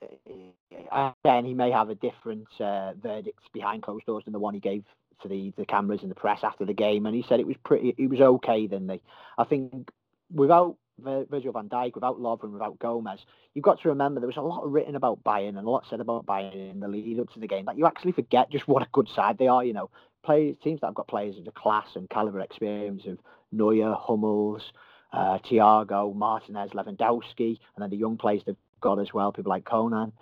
again, 1.25 1.45
he 1.45 1.55
may 1.55 1.71
have 1.71 1.89
a 1.89 1.95
different 1.95 2.49
uh, 2.61 2.93
verdict 2.95 3.41
behind 3.53 3.83
closed 3.83 4.07
doors 4.07 4.25
than 4.25 4.33
the 4.33 4.39
one 4.39 4.55
he 4.55 4.61
gave 4.61 4.85
to 5.23 5.29
the, 5.29 5.53
the 5.57 5.65
cameras 5.65 6.03
and 6.03 6.11
the 6.11 6.17
press 6.17 6.41
after 6.43 6.65
the 6.65 6.75
game, 6.75 7.07
and 7.07 7.15
he 7.15 7.23
said 7.23 7.41
it 7.41 7.47
was 7.47 7.57
pretty. 7.65 7.95
It 7.97 8.09
was 8.09 8.21
okay. 8.21 8.67
Then 8.67 8.87
they, 8.87 9.01
I 9.39 9.45
think, 9.45 9.91
without 10.31 10.77
Virgil 10.99 11.53
van 11.53 11.69
Dijk, 11.69 11.95
without 11.95 12.21
Lovren, 12.21 12.53
without 12.53 12.79
Gomez, 12.79 13.21
you've 13.55 13.65
got 13.65 13.81
to 13.81 13.89
remember 13.89 14.21
there 14.21 14.27
was 14.27 14.37
a 14.37 14.43
lot 14.43 14.71
written 14.71 14.95
about 14.95 15.25
Bayern 15.25 15.51
and 15.51 15.67
a 15.67 15.71
lot 15.71 15.87
said 15.89 16.01
about 16.01 16.27
Bayern 16.27 16.73
in 16.73 16.81
the 16.81 16.89
lead 16.89 17.21
up 17.21 17.33
to 17.33 17.41
the 17.41 17.49
game 17.49 17.65
that 17.65 17.79
you 17.79 17.87
actually 17.87 18.13
forget 18.13 18.51
just 18.51 18.69
what 18.69 18.83
a 18.83 18.89
good 18.93 19.09
side 19.09 19.39
they 19.39 19.49
are. 19.49 19.65
You 19.65 19.73
know, 19.73 19.91
players 20.23 20.57
teams 20.63 20.81
that 20.81 20.89
have 20.89 20.95
got 20.95 21.09
players 21.09 21.39
of 21.39 21.45
the 21.45 21.53
class 21.53 21.97
and 21.97 22.09
caliber 22.11 22.41
experience 22.41 23.07
of 23.07 23.19
Neuer, 23.51 23.95
Hummels 23.99 24.73
uh, 25.13 25.39
Thiago, 25.39 26.15
Martinez, 26.15 26.71
Lewandowski, 26.71 27.59
and 27.75 27.83
then 27.83 27.91
the 27.91 27.97
young 27.97 28.17
players 28.17 28.43
they've 28.47 28.57
got 28.81 28.99
as 28.99 29.13
well, 29.13 29.33
people 29.33 29.51
like 29.51 29.65
Coman. 29.65 30.13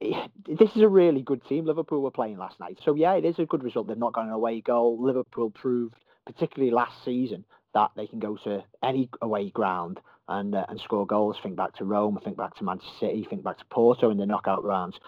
This 0.00 0.70
is 0.76 0.82
a 0.82 0.88
really 0.88 1.22
good 1.22 1.44
team 1.48 1.66
Liverpool 1.66 2.02
were 2.02 2.10
playing 2.10 2.38
last 2.38 2.60
night. 2.60 2.78
So, 2.84 2.94
yeah, 2.94 3.14
it 3.14 3.24
is 3.24 3.38
a 3.38 3.46
good 3.46 3.64
result. 3.64 3.88
They've 3.88 3.98
not 3.98 4.12
got 4.12 4.26
an 4.26 4.30
away 4.30 4.60
goal. 4.60 4.96
Liverpool 5.02 5.50
proved, 5.50 5.96
particularly 6.24 6.72
last 6.72 7.04
season, 7.04 7.44
that 7.74 7.90
they 7.96 8.06
can 8.06 8.20
go 8.20 8.36
to 8.44 8.62
any 8.82 9.08
away 9.20 9.50
ground 9.50 10.00
and 10.28 10.54
uh, 10.54 10.66
and 10.68 10.80
score 10.80 11.06
goals. 11.06 11.36
Think 11.42 11.56
back 11.56 11.76
to 11.76 11.84
Rome, 11.84 12.18
think 12.22 12.36
back 12.36 12.56
to 12.56 12.64
Manchester 12.64 12.92
City, 13.00 13.26
think 13.28 13.42
back 13.42 13.58
to 13.58 13.64
Porto 13.66 14.10
in 14.10 14.18
the 14.18 14.26
knockout 14.26 14.64
rounds. 14.64 14.98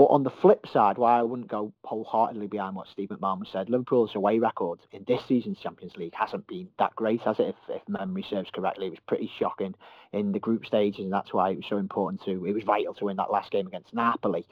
But 0.00 0.06
on 0.06 0.22
the 0.22 0.30
flip 0.30 0.66
side, 0.66 0.96
why 0.96 1.18
I 1.18 1.22
wouldn't 1.22 1.50
go 1.50 1.74
wholeheartedly 1.84 2.46
behind 2.46 2.74
what 2.74 2.88
Steve 2.88 3.10
McMahon 3.10 3.42
said, 3.52 3.68
Liverpool's 3.68 4.14
away 4.14 4.38
record 4.38 4.80
in 4.92 5.04
this 5.06 5.20
season's 5.28 5.58
Champions 5.58 5.94
League 5.98 6.14
hasn't 6.14 6.46
been 6.46 6.68
that 6.78 6.96
great, 6.96 7.20
has 7.20 7.38
it? 7.38 7.48
If, 7.48 7.56
if 7.68 7.86
memory 7.86 8.24
serves 8.30 8.48
correctly, 8.50 8.86
it 8.86 8.90
was 8.92 8.98
pretty 9.06 9.30
shocking 9.38 9.74
in 10.14 10.32
the 10.32 10.38
group 10.38 10.64
stages, 10.64 11.04
and 11.04 11.12
that's 11.12 11.34
why 11.34 11.50
it 11.50 11.56
was 11.56 11.66
so 11.68 11.76
important 11.76 12.24
to. 12.24 12.46
It 12.46 12.54
was 12.54 12.64
vital 12.64 12.94
to 12.94 13.04
win 13.04 13.18
that 13.18 13.30
last 13.30 13.50
game 13.50 13.66
against 13.66 13.92
Napoli. 13.92 14.46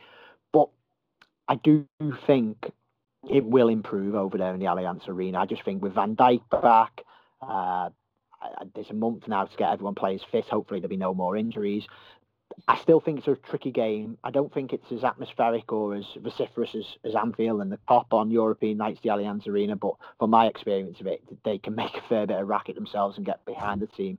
But 0.53 0.69
I 1.49 1.55
do 1.55 1.87
think 2.27 2.71
it 3.31 3.47
will 3.47 3.69
improve 3.69 4.17
over 4.17 4.37
there 4.37 4.53
in 4.53 4.61
the 4.61 4.67
Allianz 4.67 5.09
Arena. 5.09 5.39
I 5.39 5.47
just 5.47 5.65
think 5.65 5.83
with 5.83 5.95
Van 5.95 6.15
Dijk 6.15 6.43
back, 6.51 7.01
uh, 7.41 7.89
there's 8.75 8.91
a 8.91 8.95
month 8.95 9.27
now 9.27 9.47
to 9.47 9.57
get 9.57 9.73
everyone 9.73 9.95
players 9.95 10.21
fit. 10.31 10.45
Hopefully, 10.45 10.81
there'll 10.81 10.91
be 10.91 10.99
no 10.99 11.15
more 11.15 11.39
injuries. 11.39 11.85
I 12.67 12.77
still 12.79 13.01
think 13.01 13.19
it's 13.19 13.29
a 13.29 13.37
tricky 13.37 13.71
game. 13.71 14.19
I 14.25 14.31
don't 14.31 14.53
think 14.53 14.73
it's 14.73 14.91
as 14.93 15.05
atmospheric 15.05 15.73
or 15.73 15.95
as 15.95 16.05
vociferous 16.17 16.75
as, 16.75 16.85
as 17.05 17.15
Anfield 17.15 17.61
and 17.61 17.73
the 17.73 17.79
top 17.89 18.13
on 18.13 18.31
European 18.31 18.79
nights, 18.79 19.01
the 19.03 19.11
Allianz 19.11 19.47
Arena. 19.47 19.77
But 19.77 19.95
from 20.19 20.31
my 20.31 20.47
experience 20.47 21.01
of 21.01 21.07
it, 21.07 21.23
they 21.45 21.59
can 21.59 21.75
make 21.83 21.97
a 21.97 22.03
fair 22.09 22.27
bit 22.27 22.41
of 22.41 22.49
racket 22.49 22.75
themselves 22.75 23.17
and 23.17 23.25
get 23.25 23.45
behind 23.45 23.81
the 23.81 23.87
team. 23.87 24.19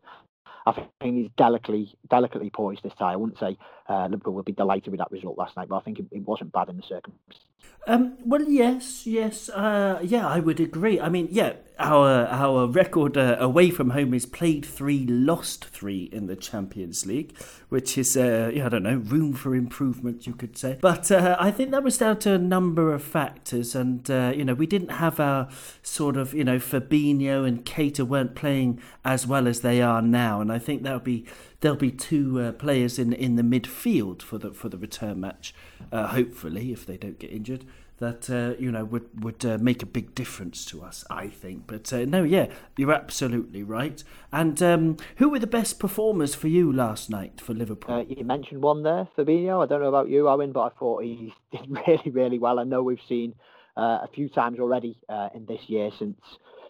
I 0.66 0.88
think 1.02 1.16
he's 1.16 1.30
delicately, 1.38 1.96
delicately 2.10 2.50
poised 2.50 2.84
this 2.84 2.94
time. 2.94 3.14
I 3.14 3.16
wouldn't 3.16 3.40
say 3.40 3.58
uh, 3.88 4.08
Liverpool 4.10 4.34
would 4.34 4.46
be 4.46 4.52
delighted 4.52 4.92
with 4.92 5.00
that 5.00 5.12
result 5.12 5.38
last 5.38 5.56
night, 5.56 5.70
but 5.70 5.78
I 5.78 5.82
think 5.82 6.00
it, 6.00 6.06
it 6.12 6.28
wasn't 6.28 6.52
bad 6.52 6.70
in 6.70 6.78
the 6.78 6.84
circumstances. 6.84 7.44
Um, 7.88 8.18
well, 8.26 8.44
yes, 8.44 9.08
yes, 9.08 9.50
uh, 9.50 10.00
yeah, 10.04 10.28
I 10.28 10.40
would 10.40 10.60
agree. 10.60 11.00
I 11.00 11.10
mean, 11.10 11.28
yeah, 11.32 11.54
our 11.80 12.28
our 12.28 12.68
record 12.68 13.18
uh, 13.18 13.38
away 13.40 13.70
from 13.70 13.92
home 13.92 14.14
is 14.14 14.26
played 14.26 14.66
three, 14.66 15.06
lost 15.06 15.66
three 15.66 16.10
in 16.12 16.28
the 16.28 16.36
Champions 16.36 17.06
League, 17.06 17.36
which 17.70 17.98
is, 17.98 18.18
uh, 18.18 18.52
I 18.54 18.70
don't 18.70 18.84
know, 18.84 18.98
room 18.98 19.34
for 19.34 19.56
improvement, 19.56 20.28
you 20.28 20.34
could 20.34 20.58
say. 20.58 20.78
But 20.82 21.12
uh, 21.12 21.38
I 21.40 21.52
think 21.52 21.72
that 21.72 21.84
was 21.84 21.98
down 21.98 22.20
to 22.20 22.34
a 22.34 22.38
number 22.38 22.94
of 22.94 23.04
factors, 23.04 23.76
and 23.76 24.10
uh, 24.12 24.34
you 24.36 24.44
know, 24.44 24.54
we 24.54 24.68
didn't 24.68 24.92
have 24.92 25.20
our 25.20 25.50
sort 25.82 26.18
of, 26.18 26.34
you 26.34 26.44
know, 26.44 26.58
Fabinho 26.58 27.48
and 27.48 27.66
Keita 27.66 28.06
weren't 28.06 28.36
playing 28.36 28.80
as 29.06 29.26
well 29.26 29.48
as 29.48 29.62
they 29.62 29.82
are 29.82 30.02
now, 30.02 30.42
and 30.42 30.52
I 30.52 30.60
think 30.60 30.84
that 30.84 30.94
would 30.94 31.04
be 31.04 31.26
there'll 31.62 31.78
be 31.78 31.92
two 31.92 32.40
uh, 32.40 32.52
players 32.52 33.00
in 33.00 33.14
in 33.14 33.36
the 33.36 33.44
midfield 33.44 34.22
for 34.22 34.38
the 34.38 34.52
for 34.52 34.70
the 34.70 34.78
return 34.78 35.20
match. 35.20 35.54
Uh, 35.92 36.08
hopefully, 36.08 36.72
if 36.72 36.86
they 36.86 36.98
don't 36.98 37.20
get 37.20 37.32
injured, 37.32 37.66
that 38.00 38.30
uh, 38.30 38.60
you 38.60 38.72
know 38.72 38.86
would 38.86 39.24
would 39.24 39.46
uh, 39.46 39.58
make 39.60 39.84
a 39.84 39.86
big 39.86 40.16
difference 40.16 40.66
to 40.66 40.82
us. 40.84 41.06
I 41.10 41.28
think. 41.28 41.68
But 41.68 41.92
uh, 41.94 42.06
no, 42.06 42.24
yeah, 42.24 42.48
you're 42.78 42.94
absolutely 42.94 43.64
right. 43.64 44.04
And 44.32 44.62
um, 44.62 44.98
who 45.18 45.30
were 45.30 45.40
the 45.40 45.48
best 45.48 45.80
performers 45.80 46.36
for 46.36 46.48
you 46.48 46.72
last 46.72 47.10
night 47.10 47.40
for 47.42 47.54
Liverpool? 47.54 47.96
Uh, 47.96 48.04
you 48.08 48.24
mentioned 48.24 48.62
one 48.62 48.84
there, 48.84 49.08
Fabinho. 49.18 49.64
I 49.64 49.68
don't 49.68 49.82
know 49.82 49.90
about 49.90 50.10
you, 50.10 50.28
Owen, 50.28 50.52
but 50.52 50.62
I 50.62 50.70
thought 50.78 51.04
he 51.04 51.34
did 51.52 51.70
really, 51.70 52.12
really 52.12 52.40
well. 52.40 52.60
I 52.60 52.64
know 52.64 52.84
we've 52.84 53.00
seen 53.08 53.36
uh, 53.78 54.00
a 54.04 54.10
few 54.14 54.30
times 54.30 54.60
already 54.60 54.98
uh, 55.08 55.30
in 55.34 55.46
this 55.46 55.62
year 55.68 55.92
since 55.98 56.20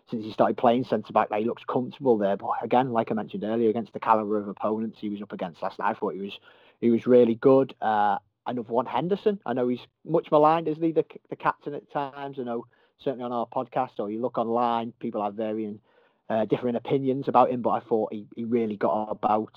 since 0.10 0.26
he 0.26 0.34
started 0.34 0.58
playing 0.58 0.84
centre 0.84 1.14
back 1.14 1.32
he 1.32 1.46
looks 1.46 1.64
comfortable 1.70 2.18
there. 2.18 2.36
But 2.36 2.50
again, 2.64 2.92
like 2.92 3.12
I 3.12 3.14
mentioned 3.14 3.44
earlier, 3.44 3.70
against 3.70 3.94
the 3.94 4.00
caliber 4.00 4.40
of 4.40 4.48
opponents 4.48 4.98
he 5.00 5.10
was 5.10 5.22
up 5.22 5.32
against 5.32 5.62
last 5.62 5.78
night, 5.78 5.92
I 5.92 5.94
thought 5.94 6.16
he 6.16 6.22
was 6.22 6.40
he 6.82 6.90
was 6.90 7.06
really 7.06 7.36
good. 7.36 7.76
Another 8.46 8.72
one, 8.72 8.86
Henderson. 8.86 9.40
I 9.46 9.54
know 9.54 9.68
he's 9.68 9.80
much 10.06 10.28
maligned, 10.32 10.68
isn't 10.68 10.84
he? 10.84 10.92
The 10.92 11.06
the 11.30 11.36
captain 11.36 11.74
at 11.74 11.92
times. 11.92 12.38
I 12.40 12.44
know 12.44 12.66
certainly 13.00 13.26
on 13.26 13.32
our 13.32 13.48
podcast 13.48 14.00
or 14.00 14.10
you 14.10 14.22
look 14.22 14.38
online, 14.38 14.94
people 15.00 15.24
have 15.24 15.36
varying 15.36 15.80
uh, 16.30 16.46
different 16.46 16.78
opinions 16.78 17.28
about 17.28 17.50
him. 17.52 17.62
But 17.62 17.72
I 17.72 17.80
thought 17.82 18.14
he, 18.14 18.26
he 18.36 18.44
really 18.44 18.76
got 18.76 19.08
about 19.10 19.54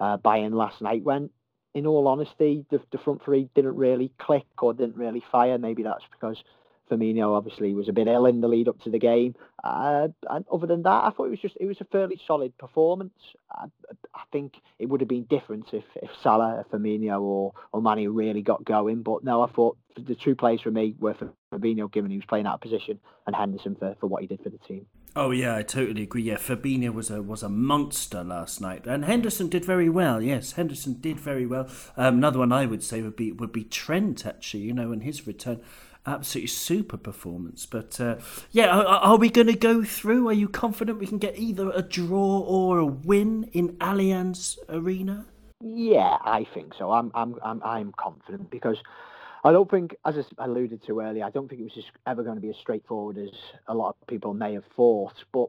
uh, 0.00 0.16
Bayern 0.18 0.54
last 0.54 0.80
night 0.80 1.02
when. 1.02 1.30
In 1.74 1.86
all 1.86 2.08
honesty, 2.08 2.64
the, 2.70 2.80
the 2.90 2.96
front 2.96 3.22
three 3.22 3.50
didn't 3.54 3.76
really 3.76 4.10
click 4.18 4.46
or 4.62 4.72
didn't 4.72 4.96
really 4.96 5.22
fire. 5.30 5.58
Maybe 5.58 5.82
that's 5.82 6.04
because 6.10 6.42
Firmino 6.90 7.36
obviously 7.36 7.74
was 7.74 7.88
a 7.88 7.92
bit 7.92 8.08
ill 8.08 8.26
in 8.26 8.40
the 8.40 8.48
lead 8.48 8.68
up 8.68 8.80
to 8.82 8.90
the 8.90 8.98
game. 8.98 9.34
Uh, 9.62 10.08
and 10.30 10.44
other 10.52 10.66
than 10.66 10.82
that, 10.82 11.04
I 11.04 11.10
thought 11.10 11.26
it 11.26 11.30
was 11.30 11.40
just 11.40 11.56
it 11.60 11.66
was 11.66 11.80
a 11.80 11.84
fairly 11.84 12.20
solid 12.26 12.56
performance. 12.58 13.14
I, 13.50 13.66
I 14.14 14.22
think 14.32 14.54
it 14.78 14.88
would 14.88 15.00
have 15.00 15.08
been 15.08 15.24
different 15.24 15.66
if, 15.72 15.84
if 15.96 16.10
Salah, 16.22 16.64
Firmino, 16.72 17.20
or 17.20 17.52
or 17.72 17.82
Mane 17.82 18.08
really 18.08 18.42
got 18.42 18.64
going. 18.64 19.02
But 19.02 19.24
no, 19.24 19.42
I 19.42 19.50
thought 19.50 19.76
the 19.96 20.14
two 20.14 20.34
plays 20.34 20.60
for 20.60 20.70
me 20.70 20.94
were 20.98 21.14
for 21.14 21.32
Fabinho, 21.52 21.90
given 21.90 22.10
he 22.10 22.18
was 22.18 22.26
playing 22.26 22.46
out 22.46 22.54
of 22.54 22.60
position, 22.60 23.00
and 23.26 23.34
Henderson 23.34 23.76
for, 23.76 23.96
for 24.00 24.06
what 24.06 24.22
he 24.22 24.28
did 24.28 24.42
for 24.42 24.50
the 24.50 24.58
team. 24.58 24.86
Oh 25.14 25.30
yeah, 25.30 25.56
I 25.56 25.62
totally 25.62 26.02
agree. 26.02 26.22
Yeah, 26.22 26.36
Fabinho 26.36 26.92
was 26.92 27.10
a 27.10 27.22
was 27.22 27.42
a 27.42 27.48
monster 27.48 28.22
last 28.22 28.60
night, 28.60 28.86
and 28.86 29.04
Henderson 29.04 29.48
did 29.48 29.64
very 29.64 29.88
well. 29.88 30.22
Yes, 30.22 30.52
Henderson 30.52 31.00
did 31.00 31.18
very 31.18 31.46
well. 31.46 31.68
Um, 31.96 32.18
another 32.18 32.40
one 32.40 32.52
I 32.52 32.66
would 32.66 32.82
say 32.82 33.00
would 33.00 33.16
be 33.16 33.32
would 33.32 33.52
be 33.52 33.64
Trent 33.64 34.26
actually. 34.26 34.64
You 34.64 34.74
know, 34.74 34.92
in 34.92 35.00
his 35.00 35.26
return 35.26 35.62
absolutely 36.06 36.48
super 36.48 36.96
performance. 36.96 37.66
But 37.66 38.00
uh, 38.00 38.16
yeah, 38.52 38.68
are, 38.68 38.84
are 38.84 39.16
we 39.16 39.28
going 39.30 39.48
to 39.48 39.56
go 39.56 39.84
through? 39.84 40.28
Are 40.28 40.32
you 40.32 40.48
confident 40.48 40.98
we 40.98 41.06
can 41.06 41.18
get 41.18 41.38
either 41.38 41.70
a 41.70 41.82
draw 41.82 42.40
or 42.40 42.78
a 42.78 42.86
win 42.86 43.48
in 43.52 43.76
Allianz 43.78 44.58
Arena? 44.68 45.26
Yeah, 45.60 46.18
I 46.22 46.46
think 46.54 46.74
so. 46.74 46.92
I'm 46.92 47.10
I'm 47.14 47.36
I'm 47.42 47.62
I'm 47.62 47.92
confident 47.92 48.50
because 48.50 48.76
I 49.44 49.52
don't 49.52 49.70
think, 49.70 49.96
as 50.04 50.16
I 50.38 50.44
alluded 50.44 50.84
to 50.86 51.00
earlier, 51.00 51.24
I 51.24 51.30
don't 51.30 51.48
think 51.48 51.60
it 51.60 51.64
was 51.64 51.72
just 51.72 51.90
ever 52.06 52.22
going 52.22 52.34
to 52.34 52.40
be 52.40 52.50
as 52.50 52.56
straightforward 52.56 53.16
as 53.16 53.30
a 53.66 53.74
lot 53.74 53.96
of 54.00 54.06
people 54.06 54.34
may 54.34 54.54
have 54.54 54.64
thought. 54.76 55.14
But 55.32 55.48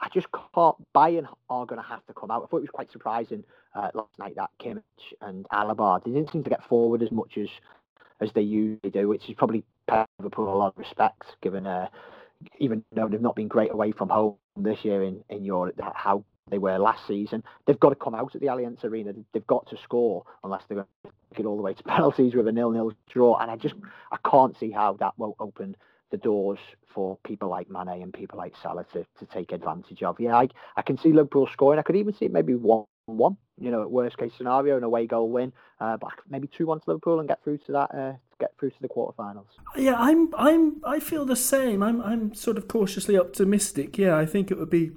I 0.00 0.08
just 0.12 0.28
can't. 0.54 0.76
Bayern 0.94 1.26
are 1.48 1.66
going 1.66 1.80
to 1.80 1.88
have 1.88 2.04
to 2.06 2.14
come 2.14 2.30
out. 2.30 2.44
I 2.44 2.46
thought 2.46 2.58
it 2.58 2.60
was 2.60 2.70
quite 2.70 2.92
surprising 2.92 3.44
uh, 3.74 3.90
last 3.94 4.18
night 4.18 4.34
that 4.36 4.50
Kimmich 4.60 4.82
and 5.20 5.46
Alaba 5.52 6.02
they 6.04 6.10
didn't 6.10 6.30
seem 6.30 6.44
to 6.44 6.50
get 6.50 6.64
forward 6.64 7.02
as 7.02 7.10
much 7.10 7.38
as 7.38 7.48
as 8.20 8.30
they 8.32 8.42
usually 8.42 8.90
do, 8.90 9.08
which 9.08 9.28
is 9.28 9.34
probably 9.34 9.64
Liverpool 10.18 10.52
a 10.52 10.56
lot 10.56 10.68
of 10.68 10.78
respect, 10.78 11.24
given 11.42 11.66
uh, 11.66 11.88
even 12.58 12.84
though 12.92 13.08
they've 13.08 13.20
not 13.20 13.36
been 13.36 13.48
great 13.48 13.72
away 13.72 13.92
from 13.92 14.08
home 14.08 14.36
this 14.56 14.84
year 14.84 15.02
in, 15.04 15.22
in 15.28 15.44
Europe, 15.44 15.78
how 15.94 16.24
they 16.50 16.58
were 16.58 16.78
last 16.78 17.06
season. 17.06 17.42
They've 17.66 17.78
got 17.78 17.90
to 17.90 17.94
come 17.94 18.14
out 18.14 18.34
at 18.34 18.40
the 18.40 18.48
Allianz 18.48 18.84
Arena. 18.84 19.12
They've 19.32 19.46
got 19.46 19.68
to 19.70 19.76
score 19.82 20.24
unless 20.42 20.62
they're 20.68 20.76
going 20.76 20.86
to 21.04 21.10
get 21.36 21.46
all 21.46 21.56
the 21.56 21.62
way 21.62 21.74
to 21.74 21.82
penalties 21.84 22.34
with 22.34 22.48
a 22.48 22.52
nil-nil 22.52 22.92
draw. 23.08 23.38
And 23.38 23.50
I 23.50 23.56
just 23.56 23.74
I 24.10 24.16
can't 24.28 24.58
see 24.58 24.70
how 24.70 24.94
that 24.94 25.14
won't 25.16 25.36
open 25.38 25.76
the 26.10 26.16
doors 26.16 26.58
for 26.92 27.16
people 27.24 27.48
like 27.48 27.70
Mane 27.70 28.02
and 28.02 28.12
people 28.12 28.36
like 28.36 28.54
Salah 28.60 28.84
to, 28.92 29.06
to 29.20 29.26
take 29.32 29.52
advantage 29.52 30.02
of. 30.02 30.18
Yeah, 30.18 30.36
I, 30.36 30.48
I 30.76 30.82
can 30.82 30.98
see 30.98 31.12
Liverpool 31.12 31.48
scoring. 31.52 31.78
I 31.78 31.82
could 31.82 31.96
even 31.96 32.14
see 32.14 32.28
maybe 32.28 32.54
one 32.54 32.84
one. 33.06 33.36
You 33.58 33.70
know, 33.70 33.82
at 33.82 33.90
worst 33.90 34.16
case 34.16 34.32
scenario, 34.36 34.76
an 34.76 34.84
away 34.84 35.06
goal 35.06 35.28
win, 35.28 35.52
uh, 35.80 35.96
but 35.98 36.12
maybe 36.28 36.48
two 36.48 36.66
one 36.66 36.80
to 36.80 36.84
Liverpool 36.86 37.20
and 37.20 37.28
get 37.28 37.42
through 37.44 37.58
to 37.58 37.72
that. 37.72 37.94
Uh, 37.94 38.12
get 38.40 38.52
through 38.58 38.70
to 38.70 38.82
the 38.82 38.88
quarterfinals. 38.88 39.46
Yeah, 39.76 39.94
I'm. 39.96 40.34
I'm. 40.36 40.80
I 40.84 40.98
feel 40.98 41.24
the 41.24 41.36
same. 41.36 41.82
I'm. 41.82 42.00
I'm 42.00 42.34
sort 42.34 42.56
of 42.58 42.66
cautiously 42.66 43.18
optimistic. 43.18 43.98
Yeah, 43.98 44.16
I 44.16 44.26
think 44.26 44.50
it 44.50 44.58
would 44.58 44.70
be. 44.70 44.92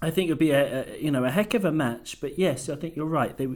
I 0.00 0.10
think 0.10 0.28
it 0.28 0.32
would 0.32 0.38
be 0.38 0.52
a, 0.52 0.84
a 0.84 0.98
you 1.00 1.10
know 1.10 1.24
a 1.24 1.30
heck 1.30 1.54
of 1.54 1.64
a 1.64 1.72
match. 1.72 2.20
But 2.20 2.38
yes, 2.38 2.68
I 2.68 2.76
think 2.76 2.96
you're 2.96 3.06
right. 3.06 3.36
They 3.36 3.48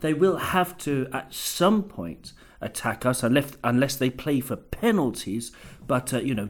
they 0.00 0.14
will 0.14 0.36
have 0.36 0.78
to 0.78 1.08
at 1.12 1.34
some 1.34 1.82
point 1.82 2.32
attack 2.60 3.04
us 3.04 3.22
unless 3.22 3.56
unless 3.62 3.96
they 3.96 4.10
play 4.10 4.40
for 4.40 4.56
penalties. 4.56 5.52
But 5.86 6.14
uh, 6.14 6.20
you 6.20 6.34
know. 6.34 6.48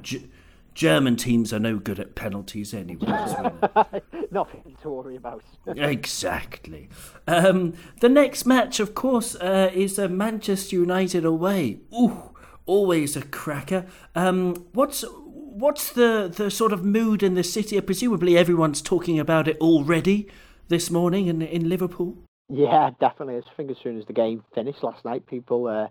German 0.74 1.16
teams 1.16 1.52
are 1.52 1.58
no 1.58 1.78
good 1.78 2.00
at 2.00 2.14
penalties 2.14 2.74
anyway. 2.74 3.06
Nothing 4.30 4.76
to 4.82 4.90
worry 4.90 5.16
about. 5.16 5.44
exactly. 5.66 6.88
Um, 7.28 7.74
the 8.00 8.08
next 8.08 8.44
match, 8.44 8.80
of 8.80 8.94
course, 8.94 9.36
uh, 9.36 9.70
is 9.72 9.98
uh, 9.98 10.08
Manchester 10.08 10.76
United 10.76 11.24
away. 11.24 11.78
Ooh, 11.94 12.34
always 12.66 13.16
a 13.16 13.22
cracker. 13.22 13.86
Um, 14.14 14.66
what's 14.72 15.04
what's 15.12 15.92
the, 15.92 16.32
the 16.34 16.50
sort 16.50 16.72
of 16.72 16.84
mood 16.84 17.22
in 17.22 17.34
the 17.34 17.44
city? 17.44 17.80
Presumably, 17.80 18.36
everyone's 18.36 18.82
talking 18.82 19.20
about 19.20 19.46
it 19.46 19.56
already 19.58 20.28
this 20.68 20.90
morning 20.90 21.28
in 21.28 21.40
in 21.40 21.68
Liverpool. 21.68 22.18
Yeah, 22.48 22.90
definitely. 23.00 23.36
I 23.36 23.56
think 23.56 23.70
as 23.70 23.76
soon 23.82 23.98
as 23.98 24.04
the 24.06 24.12
game 24.12 24.44
finished 24.54 24.82
last 24.82 25.04
night, 25.04 25.26
people 25.26 25.66
uh, 25.66 25.86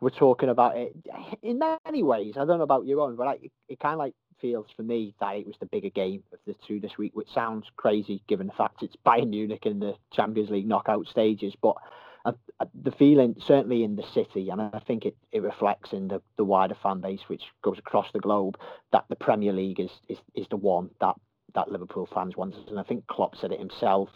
were 0.00 0.10
talking 0.10 0.48
about 0.48 0.76
it 0.76 0.96
in 1.42 1.58
many 1.84 2.02
ways. 2.02 2.34
I 2.36 2.44
don't 2.44 2.58
know 2.58 2.64
about 2.64 2.86
your 2.86 3.00
own, 3.00 3.16
but 3.16 3.26
I, 3.26 3.32
it, 3.34 3.52
it 3.68 3.80
kind 3.80 3.94
of 3.94 3.98
like 3.98 4.14
feels 4.40 4.66
for 4.76 4.82
me 4.82 5.14
that 5.20 5.36
it 5.36 5.46
was 5.46 5.56
the 5.60 5.66
bigger 5.66 5.90
game 5.90 6.22
of 6.32 6.38
the 6.46 6.54
two 6.66 6.80
this 6.80 6.98
week, 6.98 7.14
which 7.14 7.32
sounds 7.32 7.66
crazy 7.76 8.22
given 8.28 8.46
the 8.46 8.52
fact 8.52 8.82
it's 8.82 8.96
Bayern 9.06 9.30
Munich 9.30 9.66
in 9.66 9.80
the 9.80 9.94
Champions 10.12 10.50
League 10.50 10.66
knockout 10.66 11.06
stages. 11.06 11.54
But 11.60 11.76
uh, 12.24 12.32
uh, 12.60 12.66
the 12.82 12.92
feeling, 12.92 13.36
certainly 13.44 13.84
in 13.84 13.96
the 13.96 14.06
city, 14.14 14.50
and 14.50 14.60
I 14.60 14.80
think 14.86 15.04
it, 15.04 15.16
it 15.32 15.42
reflects 15.42 15.92
in 15.92 16.08
the, 16.08 16.20
the 16.36 16.44
wider 16.44 16.76
fan 16.82 17.00
base, 17.00 17.20
which 17.28 17.42
goes 17.62 17.78
across 17.78 18.06
the 18.12 18.20
globe, 18.20 18.58
that 18.92 19.04
the 19.08 19.16
Premier 19.16 19.52
League 19.52 19.80
is 19.80 19.90
is, 20.08 20.18
is 20.34 20.46
the 20.50 20.56
one 20.56 20.90
that, 21.00 21.14
that 21.54 21.70
Liverpool 21.70 22.08
fans 22.12 22.36
want. 22.36 22.54
And 22.68 22.78
I 22.78 22.82
think 22.82 23.06
Klopp 23.06 23.36
said 23.36 23.52
it 23.52 23.60
himself. 23.60 24.08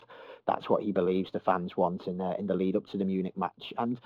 That's 0.47 0.69
what 0.69 0.83
he 0.83 0.93
believes 0.93 1.31
the 1.33 1.41
fans 1.41 1.77
want 1.77 2.07
in 2.07 2.19
the, 2.19 2.35
in 2.39 2.47
the 2.47 2.55
lead 2.55 2.77
up 2.77 2.87
to 2.89 2.99
the 2.99 3.05
Munich 3.05 3.37
match. 3.37 3.73
And 3.79 3.99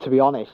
to 0.00 0.10
be 0.10 0.20
honest, 0.20 0.52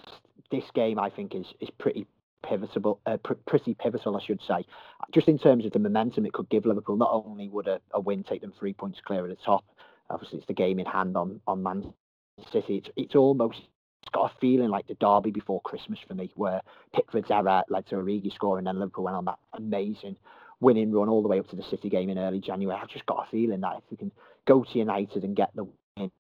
this 0.51 0.65
game 0.75 0.99
I 0.99 1.11
think 1.11 1.35
is 1.35 1.47
is 1.61 1.71
pretty 1.79 2.07
pivotal, 2.49 3.01
uh, 3.07 3.17
pr- 3.19 3.35
pretty 3.47 3.75
pivotal, 3.75 4.17
I 4.17 4.25
should 4.25 4.41
say. 4.47 4.65
Just 5.13 5.29
in 5.29 5.39
terms 5.39 5.65
of 5.65 5.73
the 5.73 5.79
momentum 5.79 6.27
it 6.27 6.33
could 6.33 6.49
give 6.49 6.67
Liverpool, 6.67 6.97
not 6.97 7.11
only 7.13 7.49
would 7.49 7.69
a, 7.69 7.81
a 7.93 8.01
win 8.01 8.23
take 8.23 8.41
them 8.41 8.53
three 8.59 8.73
points 8.73 9.01
clear 9.05 9.25
at 9.25 9.31
the 9.31 9.45
top, 9.45 9.65
obviously 10.11 10.39
it's 10.39 10.47
the 10.47 10.55
game 10.55 10.79
in 10.79 10.87
hand 10.87 11.17
on 11.17 11.41
on 11.47 11.63
Man 11.63 11.93
City. 12.53 12.77
It's 12.77 12.91
it's 12.97 13.15
almost 13.15 13.59
it's 14.03 14.11
got 14.13 14.31
a 14.31 14.39
feeling 14.39 14.69
like 14.69 14.87
the 14.87 14.95
derby 14.95 15.31
before 15.31 15.61
Christmas 15.63 15.99
for 16.07 16.15
me, 16.15 16.31
where 16.35 16.61
Pickford's 16.95 17.31
error 17.31 17.63
led 17.69 17.87
to 17.87 17.97
Origi 17.97 18.33
scoring, 18.33 18.67
and 18.67 18.67
then 18.67 18.81
Liverpool 18.81 19.05
went 19.05 19.17
on 19.17 19.25
that 19.25 19.39
amazing 19.55 20.17
winning 20.61 20.93
run 20.93 21.09
all 21.09 21.23
the 21.23 21.29
way 21.29 21.39
up 21.39 21.49
to 21.49 21.57
the 21.57 21.63
City 21.63 21.89
game 21.89 22.09
in 22.11 22.19
early 22.19 22.41
January. 22.41 22.79
I've 22.81 22.89
just 22.89 23.07
got 23.07 23.27
a 23.27 23.31
feeling 23.31 23.61
that 23.61 23.77
if 23.77 23.85
we 23.91 23.97
can 23.97 24.13
go 24.47 24.65
to 24.65 24.79
United 24.79 25.25
and 25.25 25.37
get 25.37 25.51
the 25.55 25.67
it, 25.97 26.13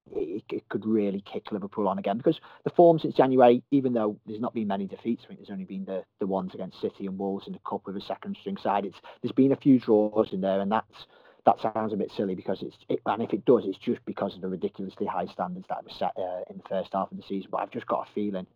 it, 0.51 0.69
could 0.69 0.87
really 0.87 1.21
kick 1.21 1.51
Liverpool 1.51 1.89
on 1.89 1.99
again 1.99 2.17
because 2.17 2.39
the 2.63 2.71
form 2.71 2.99
since 2.99 3.15
January, 3.15 3.63
even 3.71 3.93
though 3.93 4.19
there's 4.27 4.41
not 4.41 4.55
been 4.55 4.69
many 4.69 4.87
defeats, 4.87 5.23
I 5.25 5.29
think 5.29 5.41
there's 5.41 5.51
only 5.51 5.65
been 5.65 5.85
the, 5.85 6.05
the 6.21 6.27
ones 6.27 6.55
against 6.55 6.81
City 6.81 7.07
and 7.07 7.19
Wolves 7.19 7.47
in 7.47 7.53
the 7.53 7.59
cup 7.69 7.83
with 7.87 7.97
a 7.97 8.01
second 8.01 8.37
string 8.41 8.57
side. 8.57 8.85
It's 8.85 8.99
there's 9.23 9.33
been 9.33 9.53
a 9.53 9.57
few 9.57 9.81
draws 9.81 10.33
in 10.33 10.41
there, 10.41 10.61
and 10.61 10.71
that's 10.71 11.07
that 11.45 11.61
sounds 11.61 11.93
a 11.93 11.97
bit 11.97 12.13
silly 12.17 12.35
because 12.35 12.63
it's 12.63 12.77
it, 12.89 13.01
and 13.07 13.23
if 13.23 13.33
it 13.33 13.45
does, 13.45 13.65
it's 13.67 13.79
just 13.79 14.05
because 14.05 14.35
of 14.35 14.43
the 14.43 14.49
ridiculously 14.49 15.07
high 15.07 15.27
standards 15.27 15.67
that 15.69 15.83
were 15.83 15.91
set 15.91 16.13
uh, 16.17 16.43
in 16.51 16.59
the 16.59 16.69
first 16.69 16.91
half 16.93 17.11
of 17.11 17.17
the 17.17 17.25
season. 17.29 17.49
But 17.51 17.59
I've 17.59 17.71
just 17.71 17.87
got 17.87 18.09
a 18.09 18.13
feeling 18.15 18.47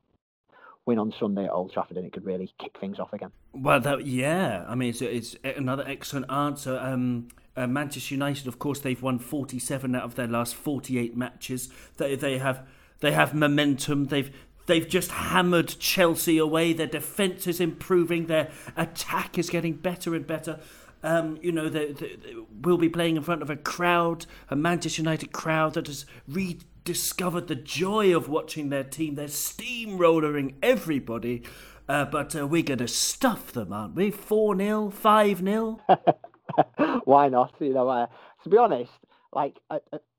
win 0.87 0.99
on 0.99 1.13
Sunday 1.21 1.45
at 1.45 1.51
Old 1.51 1.71
Trafford 1.71 1.99
and 1.99 2.07
it 2.07 2.15
could 2.15 2.25
really 2.25 2.51
kick 2.59 2.75
things 2.81 2.99
off 2.99 3.13
again. 3.13 3.31
Well, 3.53 3.79
that, 3.79 4.07
yeah, 4.07 4.65
I 4.67 4.75
mean 4.75 4.89
it's, 4.89 5.03
it's 5.03 5.37
another 5.45 5.85
excellent 5.87 6.31
answer. 6.31 6.79
Um, 6.79 7.29
uh, 7.59 7.67
Manchester 7.67 8.15
United, 8.15 8.47
of 8.47 8.59
course, 8.59 8.79
they've 8.79 9.03
won 9.03 9.19
47 9.19 9.95
out 9.95 10.05
of 10.05 10.15
their 10.15 10.29
last 10.29 10.55
48 10.55 11.17
matches. 11.17 11.69
They 11.97 12.15
they 12.15 12.39
have 12.39 12.67
they 13.01 13.13
have 13.13 13.35
momentum. 13.35 14.07
They've 14.07 14.35
they've 14.67 14.89
just 14.89 15.11
hammered 15.11 15.69
Chelsea 15.81 16.39
away. 16.39 16.73
Their 16.73 16.87
defence 16.87 17.49
is 17.49 17.61
improving. 17.61 18.27
Their 18.27 18.51
attack 18.77 19.39
is 19.39 19.51
getting 19.51 19.75
better 19.75 20.15
and 20.15 20.27
better. 20.27 20.61
Um, 21.03 21.39
you 21.43 21.53
know, 21.53 21.69
they, 21.69 21.93
they, 21.93 22.17
they, 22.17 22.35
we'll 22.63 22.79
be 22.79 22.89
playing 22.89 23.17
in 23.17 23.23
front 23.23 23.43
of 23.43 23.51
a 23.51 23.57
crowd, 23.57 24.27
a 24.51 24.57
Manchester 24.57 25.03
United 25.03 25.33
crowd 25.33 25.75
that 25.75 25.87
has 25.87 26.07
rediscovered 26.27 27.49
the 27.49 27.55
joy 27.55 28.15
of 28.15 28.29
watching 28.29 28.69
their 28.69 28.85
team. 28.85 29.15
They're 29.17 29.27
steamrolling 29.27 30.55
everybody. 30.63 31.43
Uh, 31.89 32.05
but 32.05 32.37
uh, 32.37 32.47
we're 32.47 32.63
going 32.63 32.79
to 32.79 32.89
stuff 32.89 33.53
them, 33.53 33.73
aren't 33.73 33.95
we? 33.95 34.11
4 34.11 34.57
0, 34.59 34.91
5 34.91 35.39
0? 35.39 35.81
Why 37.05 37.29
not? 37.29 37.55
You 37.61 37.75
know, 37.75 37.89
uh, 37.89 38.07
to 38.45 38.49
be 38.49 38.57
honest, 38.57 38.93
like 39.33 39.57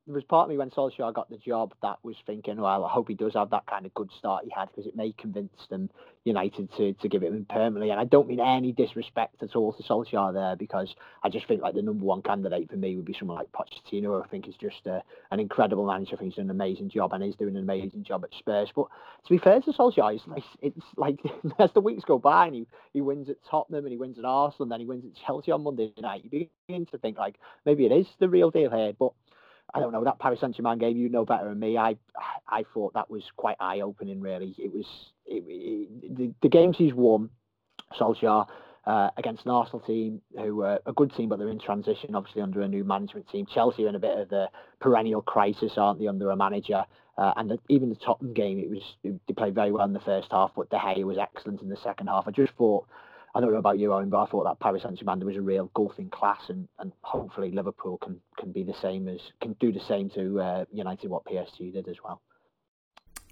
there 0.10 0.16
was 0.16 0.24
part 0.24 0.46
of 0.46 0.50
me 0.50 0.58
when 0.58 0.72
Solskjaer 0.72 1.14
got 1.14 1.30
the 1.30 1.38
job 1.38 1.72
that 1.84 1.98
was 2.02 2.16
thinking, 2.26 2.60
well, 2.60 2.84
I 2.84 2.90
hope 2.90 3.08
he 3.08 3.14
does 3.14 3.36
have 3.36 3.52
that 3.52 3.68
kind 3.68 3.86
of 3.86 3.94
good 3.94 4.10
start 4.18 4.44
he 4.44 4.50
had 4.50 4.68
because 4.70 4.88
it 4.88 4.96
may 4.96 5.12
convince 5.12 5.54
them 5.70 5.88
United 6.24 6.68
to, 6.78 6.94
to 6.94 7.08
give 7.08 7.22
it 7.22 7.28
him 7.28 7.46
permanently. 7.48 7.92
And 7.92 8.00
I 8.00 8.06
don't 8.06 8.28
mean 8.28 8.40
any 8.40 8.72
disrespect 8.72 9.44
at 9.44 9.56
all 9.56 9.72
to 9.72 9.84
Solskjaer 9.84 10.34
there 10.34 10.56
because 10.56 10.96
I 11.22 11.30
just 11.30 11.48
think 11.48 11.62
like 11.62 11.76
the 11.76 11.84
number 11.84 12.06
one 12.06 12.24
candidate 12.24 12.72
for 12.72 12.76
me 12.76 12.96
would 12.96 13.06
be 13.06 13.16
someone 13.18 13.38
like 13.38 13.52
Pochettino. 13.52 14.24
I 14.24 14.28
think 14.30 14.48
is 14.48 14.56
just 14.60 14.88
a, 14.88 15.04
an 15.30 15.40
incredible 15.40 15.86
manager. 15.86 16.16
I 16.16 16.18
think 16.18 16.32
he's 16.32 16.38
done 16.38 16.46
an 16.46 16.52
amazing 16.52 16.90
job 16.90 17.14
and 17.14 17.24
he's 17.24 17.36
doing 17.36 17.56
an 17.56 17.62
amazing 17.62 18.04
job 18.04 18.24
at 18.24 18.32
Spurs. 18.40 18.70
But 18.76 18.88
to 19.26 19.30
be 19.30 19.38
fair 19.38 19.62
to 19.62 19.72
Solskjaer, 19.72 20.16
it's 20.16 20.28
like, 20.28 20.44
it's 20.64 20.86
like 20.98 21.20
as 21.60 21.70
the 21.74 21.82
weeks 21.82 22.04
go 22.04 22.18
by 22.18 22.48
and 22.48 22.56
he, 22.56 22.68
he 22.94 23.02
wins 23.02 23.30
at 23.30 23.38
Tottenham 23.48 23.86
and 23.86 23.92
he 23.92 23.98
wins 23.98 24.18
at 24.18 24.26
Arsenal 24.26 24.64
and 24.64 24.72
then 24.72 24.80
he 24.80 24.88
wins 24.88 25.06
at 25.06 25.24
Chelsea 25.24 25.52
on 25.52 25.62
Monday 25.62 25.94
night, 26.02 26.24
you 26.24 26.50
begin 26.68 26.88
to 26.88 26.98
think 26.98 27.20
like 27.20 27.36
maybe 27.64 27.86
it 27.86 27.92
is 27.92 28.08
the 28.20 28.28
real 28.28 28.50
deal 28.50 28.72
here. 28.72 28.94
But 28.98 29.12
I 29.74 29.80
don't 29.80 29.92
know 29.92 30.04
that 30.04 30.20
Paris 30.20 30.40
Saint 30.42 30.56
Germain 30.56 30.78
game. 30.78 30.98
You 30.98 31.10
know 31.10 31.26
better 31.26 31.50
than 31.50 31.60
me. 31.60 31.78
I 31.78 31.96
I 32.48 32.64
thought 32.74 32.94
that 32.94 33.10
was 33.10 33.24
quite 33.38 33.58
eye 33.60 33.82
opening. 33.82 34.22
Really, 34.22 34.56
it 34.58 34.74
was 34.74 34.86
it, 35.26 35.44
it, 35.48 36.18
the, 36.18 36.34
the 36.42 36.50
games 36.50 36.78
he's 36.78 36.94
won, 36.94 37.30
Solskjaer. 38.00 38.48
Uh, 38.86 39.12
against 39.18 39.46
an 39.46 39.52
Arsenal 39.52 39.82
team 39.82 40.20
who 40.36 40.56
were 40.56 40.80
a 40.88 40.94
good 40.94 41.14
team, 41.14 41.30
but 41.30 41.38
they're 41.38 41.50
in 41.50 41.60
transition, 41.60 42.16
obviously 42.16 42.42
under 42.42 42.62
a 42.62 42.68
new 42.68 42.84
management 42.84 43.30
team. 43.30 43.46
Chelsea 43.46 43.86
are 43.86 43.90
in 43.90 43.94
a 43.94 44.00
bit 44.00 44.18
of 44.18 44.30
the 44.30 44.50
perennial 44.80 45.22
crisis, 45.22 45.74
aren't 45.78 46.00
they, 46.00 46.08
under 46.08 46.32
a 46.32 46.36
manager? 46.36 46.86
Uh, 47.16 47.34
and 47.36 47.52
the, 47.52 47.60
even 47.68 47.90
the 47.90 47.96
Tottenham 47.96 48.34
game, 48.34 48.58
it 48.58 48.70
was 48.70 48.82
they 49.04 49.34
played 49.36 49.54
very 49.54 49.72
well 49.72 49.86
in 49.86 49.94
the 49.94 50.00
first 50.00 50.30
half, 50.32 50.52
but 50.56 50.70
De 50.72 50.78
Gea 50.78 51.04
was 51.04 51.18
excellent 51.20 51.62
in 51.62 51.70
the 51.70 51.78
second 51.84 52.08
half. 52.08 52.28
I 52.28 52.32
just 52.32 52.54
thought 52.54 52.88
I 53.36 53.42
don't 53.42 53.52
know 53.52 53.60
about 53.60 53.78
you, 53.78 53.94
Owen, 53.94 54.10
but 54.10 54.24
I 54.24 54.26
thought 54.26 54.46
that 54.46 54.60
Paris 54.60 54.84
Saint 54.84 54.98
Germain 54.98 55.24
was 55.24 55.36
a 55.36 55.42
real 55.42 55.70
golfing 55.74 56.10
class, 56.10 56.42
and, 56.50 56.68
and 56.80 56.92
hopefully 57.02 57.52
Liverpool 57.52 57.98
can 57.98 58.20
can 58.38 58.52
be 58.52 58.64
the 58.64 58.74
same 58.82 59.08
as 59.08 59.20
can 59.40 59.54
do 59.60 59.72
the 59.72 59.80
same 59.80 60.10
to 60.12 60.42
uh, 60.42 60.66
United 60.72 61.10
what 61.10 61.26
PSG 61.26 61.74
did 61.74 61.88
as 61.88 61.98
well. 62.04 62.22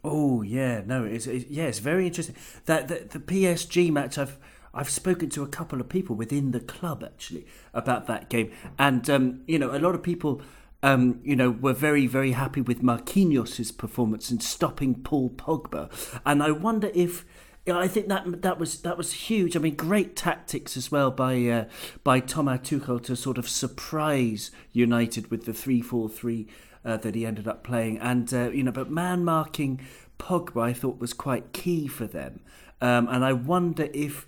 Oh 0.03 0.41
yeah, 0.43 0.81
no, 0.85 1.03
it's, 1.03 1.25
it's 1.25 1.49
yeah, 1.49 1.65
it's 1.65 1.79
very 1.79 2.05
interesting 2.05 2.35
that 2.65 2.87
the, 2.87 3.07
the 3.09 3.19
PSG 3.19 3.91
match. 3.91 4.17
I've 4.17 4.37
I've 4.73 4.89
spoken 4.89 5.29
to 5.31 5.41
a 5.41 5.47
couple 5.47 5.81
of 5.81 5.89
people 5.89 6.15
within 6.15 6.51
the 6.51 6.59
club 6.59 7.03
actually 7.03 7.47
about 7.73 8.05
that 8.07 8.29
game, 8.29 8.51
and 8.77 9.09
um, 9.09 9.41
you 9.47 9.57
know, 9.57 9.75
a 9.75 9.79
lot 9.79 9.95
of 9.95 10.03
people. 10.03 10.41
Um, 10.83 11.21
you 11.23 11.35
know, 11.35 11.49
were 11.49 11.73
very, 11.73 12.05
very 12.05 12.33
happy 12.33 12.61
with 12.61 12.83
Marquinhos' 12.83 13.75
performance 13.75 14.29
in 14.29 14.39
stopping 14.39 15.01
Paul 15.01 15.31
Pogba, 15.31 15.89
and 16.23 16.43
I 16.43 16.51
wonder 16.51 16.91
if 16.93 17.25
yeah, 17.67 17.77
I 17.77 17.89
think 17.89 18.07
that 18.07 18.43
that 18.43 18.57
was 18.57 18.79
that 18.81 18.97
was 18.97 19.11
huge. 19.11 19.57
I 19.57 19.59
mean, 19.59 19.75
great 19.75 20.15
tactics 20.15 20.77
as 20.77 20.89
well 20.89 21.11
by 21.11 21.45
uh, 21.47 21.65
by 22.01 22.21
Thomas 22.21 22.61
Tuchel 22.61 23.03
to 23.03 23.15
sort 23.17 23.37
of 23.37 23.49
surprise 23.49 24.51
United 24.71 25.29
with 25.29 25.45
the 25.45 25.51
three 25.51 25.81
four 25.81 26.07
three 26.07 26.47
uh, 26.85 26.95
that 26.95 27.13
he 27.13 27.25
ended 27.25 27.45
up 27.45 27.65
playing, 27.65 27.97
and 27.97 28.33
uh, 28.33 28.49
you 28.51 28.63
know, 28.63 28.71
but 28.71 28.89
man 28.89 29.25
marking 29.25 29.81
Pogba 30.17 30.63
I 30.63 30.71
thought 30.71 30.99
was 30.99 31.11
quite 31.11 31.51
key 31.51 31.87
for 31.87 32.07
them, 32.07 32.39
um, 32.79 33.09
and 33.09 33.25
I 33.25 33.33
wonder 33.33 33.89
if 33.93 34.25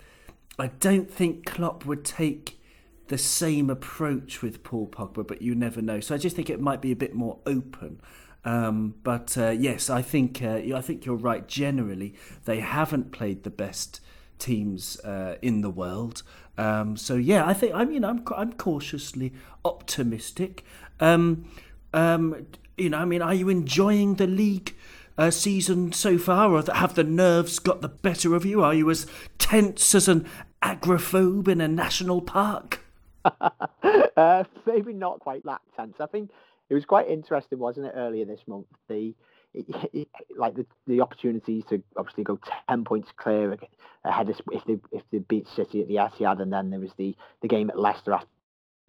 I 0.59 0.67
don't 0.67 1.09
think 1.09 1.45
Klopp 1.45 1.85
would 1.85 2.03
take 2.03 2.59
the 3.07 3.17
same 3.17 3.69
approach 3.69 4.41
with 4.41 4.63
Paul 4.63 4.87
Pogba, 4.87 5.25
but 5.25 5.41
you 5.41 5.55
never 5.55 5.81
know. 5.81 6.01
So 6.01 6.13
I 6.13 6.17
just 6.17 6.35
think 6.35 6.49
it 6.49 6.59
might 6.59 6.81
be 6.81 6.91
a 6.91 6.95
bit 6.95 7.15
more 7.15 7.39
open. 7.45 8.01
Um, 8.49 8.95
but 9.03 9.37
uh, 9.37 9.51
yes, 9.51 9.91
I 9.91 10.01
think 10.01 10.41
uh, 10.41 10.59
I 10.75 10.81
think 10.81 11.05
you're 11.05 11.15
right. 11.15 11.47
Generally, 11.47 12.15
they 12.45 12.61
haven't 12.61 13.11
played 13.11 13.43
the 13.43 13.51
best 13.51 14.01
teams 14.39 14.99
uh, 15.01 15.35
in 15.43 15.61
the 15.61 15.69
world. 15.69 16.23
Um, 16.57 16.97
so 16.97 17.13
yeah, 17.13 17.45
I 17.45 17.53
think 17.53 17.75
I 17.75 17.85
mean 17.85 18.03
I'm 18.03 18.23
I'm 18.35 18.53
cautiously 18.53 19.33
optimistic. 19.63 20.63
Um, 20.99 21.47
um, 21.93 22.47
you 22.75 22.89
know, 22.89 22.97
I 22.97 23.05
mean, 23.05 23.21
are 23.21 23.35
you 23.35 23.49
enjoying 23.49 24.15
the 24.15 24.27
league? 24.27 24.75
Uh, 25.17 25.29
season 25.29 25.91
so 25.91 26.17
far, 26.17 26.49
or 26.53 26.63
have 26.73 26.95
the 26.95 27.03
nerves 27.03 27.59
got 27.59 27.81
the 27.81 27.89
better 27.89 28.35
of 28.35 28.45
you? 28.45 28.63
Are 28.63 28.73
you 28.73 28.89
as 28.89 29.05
tense 29.37 29.93
as 29.93 30.07
an 30.07 30.25
agoraphobe 30.63 31.49
in 31.49 31.59
a 31.59 31.67
national 31.67 32.21
park? 32.21 32.79
uh, 33.25 34.45
maybe 34.65 34.93
not 34.93 35.19
quite 35.19 35.43
that 35.43 35.59
tense. 35.75 35.95
I 35.99 36.05
think 36.05 36.31
it 36.69 36.73
was 36.73 36.85
quite 36.85 37.09
interesting, 37.09 37.59
wasn't 37.59 37.87
it, 37.87 37.93
earlier 37.95 38.25
this 38.25 38.41
month? 38.47 38.67
The 38.87 39.13
it, 39.53 39.65
it, 39.93 40.07
like 40.37 40.55
the, 40.55 40.65
the 40.85 41.01
opportunities 41.01 41.63
to 41.69 41.81
obviously 41.97 42.23
go 42.23 42.39
ten 42.69 42.83
points 42.83 43.09
clear 43.17 43.57
ahead 44.03 44.29
of 44.29 44.39
if 44.51 44.63
they 44.65 44.77
if 44.91 45.03
they 45.11 45.19
beat 45.19 45.47
City 45.55 45.81
at 45.81 45.87
the 45.87 45.95
Etihad, 45.95 46.41
and 46.41 46.53
then 46.53 46.69
there 46.69 46.79
was 46.79 46.91
the 46.97 47.15
the 47.41 47.47
game 47.47 47.69
at 47.69 47.79
Leicester 47.79 48.13
after 48.13 48.27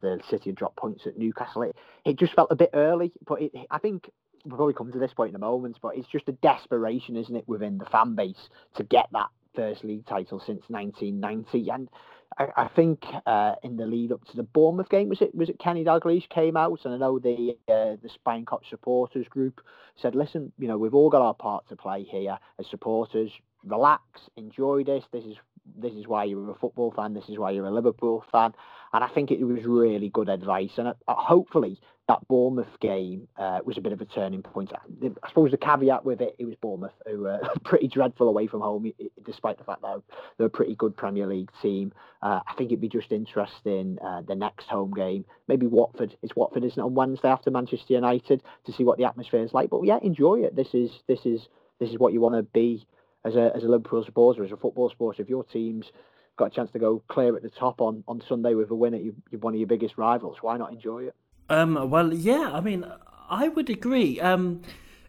the 0.02 0.20
City 0.28 0.50
had 0.50 0.56
dropped 0.56 0.76
points 0.76 1.06
at 1.06 1.18
Newcastle. 1.18 1.62
It, 1.62 1.76
it 2.04 2.18
just 2.18 2.34
felt 2.34 2.50
a 2.50 2.56
bit 2.56 2.70
early, 2.74 3.12
but 3.26 3.42
it, 3.42 3.52
I 3.70 3.78
think 3.78 4.10
we'll 4.44 4.56
probably 4.56 4.74
come 4.74 4.92
to 4.92 4.98
this 4.98 5.14
point 5.14 5.30
in 5.30 5.36
a 5.36 5.40
moment. 5.40 5.78
But 5.80 5.96
it's 5.96 6.08
just 6.08 6.28
a 6.28 6.32
desperation, 6.32 7.16
isn't 7.16 7.34
it, 7.36 7.48
within 7.48 7.78
the 7.78 7.86
fan 7.86 8.14
base 8.14 8.48
to 8.76 8.84
get 8.84 9.08
that 9.12 9.28
first 9.54 9.82
league 9.84 10.06
title 10.06 10.40
since 10.40 10.62
1990, 10.68 11.70
and 11.70 11.88
I, 12.38 12.46
I 12.56 12.68
think 12.68 13.04
uh, 13.26 13.54
in 13.62 13.76
the 13.76 13.86
lead 13.86 14.12
up 14.12 14.24
to 14.26 14.36
the 14.36 14.42
Bournemouth 14.42 14.88
game, 14.88 15.08
was 15.08 15.20
it 15.20 15.34
was 15.34 15.48
it 15.48 15.58
Kenny 15.58 15.84
Dalglish 15.84 16.28
came 16.28 16.56
out, 16.56 16.80
and 16.84 16.94
I 16.94 16.98
know 16.98 17.18
the 17.18 17.56
uh, 17.68 17.96
the 18.02 18.08
Spion 18.12 18.44
Kop 18.44 18.60
supporters 18.68 19.26
group 19.28 19.60
said, 19.96 20.14
"Listen, 20.14 20.52
you 20.58 20.68
know 20.68 20.78
we've 20.78 20.94
all 20.94 21.10
got 21.10 21.22
our 21.22 21.34
part 21.34 21.68
to 21.68 21.76
play 21.76 22.04
here 22.04 22.38
as 22.58 22.66
supporters. 22.68 23.30
Relax, 23.64 24.02
enjoy 24.36 24.84
this. 24.84 25.04
This 25.12 25.24
is 25.24 25.36
this 25.76 25.92
is 25.92 26.06
why 26.06 26.24
you're 26.24 26.50
a 26.50 26.54
football 26.54 26.92
fan. 26.92 27.14
This 27.14 27.28
is 27.28 27.38
why 27.38 27.50
you're 27.50 27.66
a 27.66 27.70
Liverpool 27.70 28.24
fan." 28.30 28.54
And 28.92 29.04
I 29.04 29.08
think 29.08 29.30
it 29.30 29.44
was 29.44 29.64
really 29.64 30.08
good 30.08 30.28
advice, 30.28 30.72
and 30.78 30.88
uh, 30.88 30.94
hopefully 31.06 31.80
that 32.10 32.26
Bournemouth 32.26 32.80
game 32.80 33.28
uh, 33.38 33.60
was 33.64 33.78
a 33.78 33.80
bit 33.80 33.92
of 33.92 34.00
a 34.00 34.04
turning 34.04 34.42
point. 34.42 34.72
I 34.74 35.28
suppose 35.28 35.52
the 35.52 35.56
caveat 35.56 36.04
with 36.04 36.20
it, 36.20 36.34
it 36.40 36.44
was 36.44 36.56
Bournemouth, 36.60 36.90
who 37.06 37.20
were 37.20 37.38
pretty 37.64 37.86
dreadful 37.86 38.28
away 38.28 38.48
from 38.48 38.62
home, 38.62 38.90
despite 39.24 39.58
the 39.58 39.64
fact 39.64 39.82
that 39.82 40.02
they're 40.36 40.48
a 40.48 40.50
pretty 40.50 40.74
good 40.74 40.96
Premier 40.96 41.28
League 41.28 41.52
team. 41.62 41.92
Uh, 42.20 42.40
I 42.48 42.54
think 42.54 42.72
it'd 42.72 42.80
be 42.80 42.88
just 42.88 43.12
interesting 43.12 43.96
uh, 44.04 44.22
the 44.22 44.34
next 44.34 44.66
home 44.66 44.92
game, 44.92 45.24
maybe 45.46 45.68
Watford. 45.68 46.16
It's 46.20 46.34
Watford, 46.34 46.64
isn't 46.64 46.80
it, 46.80 46.84
on 46.84 46.96
Wednesday 46.96 47.28
after 47.28 47.52
Manchester 47.52 47.94
United 47.94 48.42
to 48.66 48.72
see 48.72 48.82
what 48.82 48.98
the 48.98 49.04
atmosphere 49.04 49.44
is 49.44 49.54
like. 49.54 49.70
But 49.70 49.84
yeah, 49.84 50.00
enjoy 50.02 50.40
it. 50.40 50.56
This 50.56 50.74
is 50.74 50.90
this 51.06 51.24
is 51.24 51.46
this 51.78 51.90
is 51.90 51.98
what 52.00 52.12
you 52.12 52.20
want 52.20 52.34
to 52.34 52.42
be 52.42 52.88
as 53.24 53.36
a 53.36 53.52
as 53.54 53.62
a 53.62 53.68
Liverpool 53.68 54.02
supporter, 54.04 54.42
as 54.44 54.50
a 54.50 54.56
football 54.56 54.90
supporter. 54.90 55.22
If 55.22 55.28
your 55.28 55.44
team's 55.44 55.86
got 56.36 56.46
a 56.46 56.50
chance 56.50 56.72
to 56.72 56.80
go 56.80 57.04
clear 57.06 57.36
at 57.36 57.42
the 57.44 57.50
top 57.50 57.80
on, 57.80 58.02
on 58.08 58.20
Sunday 58.28 58.54
with 58.54 58.70
a 58.72 58.74
win 58.74 58.94
at 58.94 59.02
you, 59.04 59.14
one 59.38 59.54
of 59.54 59.60
your 59.60 59.68
biggest 59.68 59.96
rivals, 59.96 60.38
why 60.40 60.56
not 60.56 60.72
enjoy 60.72 61.04
it? 61.04 61.14
Um, 61.50 61.90
well, 61.90 62.14
yeah, 62.14 62.50
I 62.52 62.60
mean, 62.60 62.86
I 63.28 63.48
would 63.48 63.68
agree. 63.68 64.20
Um, 64.20 64.62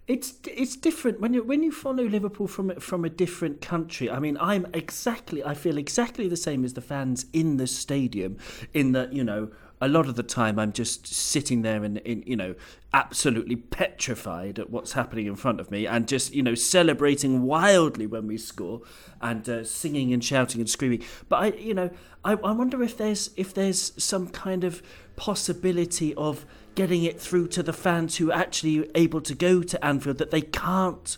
it's 0.08 0.34
it's 0.45 0.75
different 0.75 1.21
when 1.21 1.34
you 1.34 1.43
when 1.43 1.62
you 1.63 1.71
follow 1.71 2.04
Liverpool 2.04 2.47
from 2.47 2.75
from 2.80 3.06
a 3.06 3.10
different 3.10 3.62
country. 3.62 4.10
I 4.10 4.19
mean, 4.19 4.38
I'm 4.41 4.65
exactly 4.73 5.43
I 5.43 5.54
feel 5.54 5.77
exactly 5.77 6.27
the 6.27 6.36
same 6.36 6.65
as 6.65 6.73
the 6.73 6.82
fans 6.82 7.27
in 7.32 7.58
the 7.58 7.67
stadium. 7.67 8.38
In 8.73 8.91
that 8.93 9.13
you 9.13 9.23
know, 9.23 9.51
a 9.82 9.88
lot 9.88 10.08
of 10.08 10.15
the 10.15 10.24
time 10.24 10.60
I'm 10.60 10.72
just 10.72 11.08
sitting 11.08 11.63
there 11.63 11.84
and 11.84 11.98
in 12.00 12.24
you 12.26 12.36
know 12.36 12.56
absolutely 12.94 13.56
petrified 13.56 14.60
at 14.60 14.70
what's 14.70 14.94
happening 14.94 15.26
in 15.26 15.36
front 15.36 15.60
of 15.60 15.72
me 15.72 15.88
and 15.88 16.08
just 16.08 16.34
you 16.34 16.44
know 16.44 16.56
celebrating 16.56 17.41
wildly 17.41 18.06
when 18.06 18.28
we 18.28 18.38
score 18.38 18.82
and 19.20 19.48
uh, 19.50 19.63
singing 19.63 20.13
and 20.13 20.24
shouting 20.24 20.62
and 20.62 20.70
screaming. 20.70 21.04
But 21.28 21.36
I 21.38 21.48
you 21.58 21.74
know 21.74 21.89
I, 22.24 22.34
I 22.34 22.52
wonder 22.52 22.82
if 22.84 22.96
there's 22.98 23.32
if 23.36 23.54
there's 23.54 23.91
some 24.02 24.28
kind 24.28 24.63
of 24.63 24.84
possibility 25.15 26.13
of 26.15 26.46
getting 26.76 27.04
it 27.04 27.20
through 27.20 27.48
to 27.48 27.63
the 27.63 27.74
fans 27.74 28.17
who 28.17 28.32
are 28.32 28.38
actually 28.38 28.89
able 28.96 29.22
to 29.22 29.36
go 29.36 29.62
to 29.62 29.84
Anfield 29.84 30.20
that 30.20 30.32
they 30.32 30.41
can't 30.41 31.17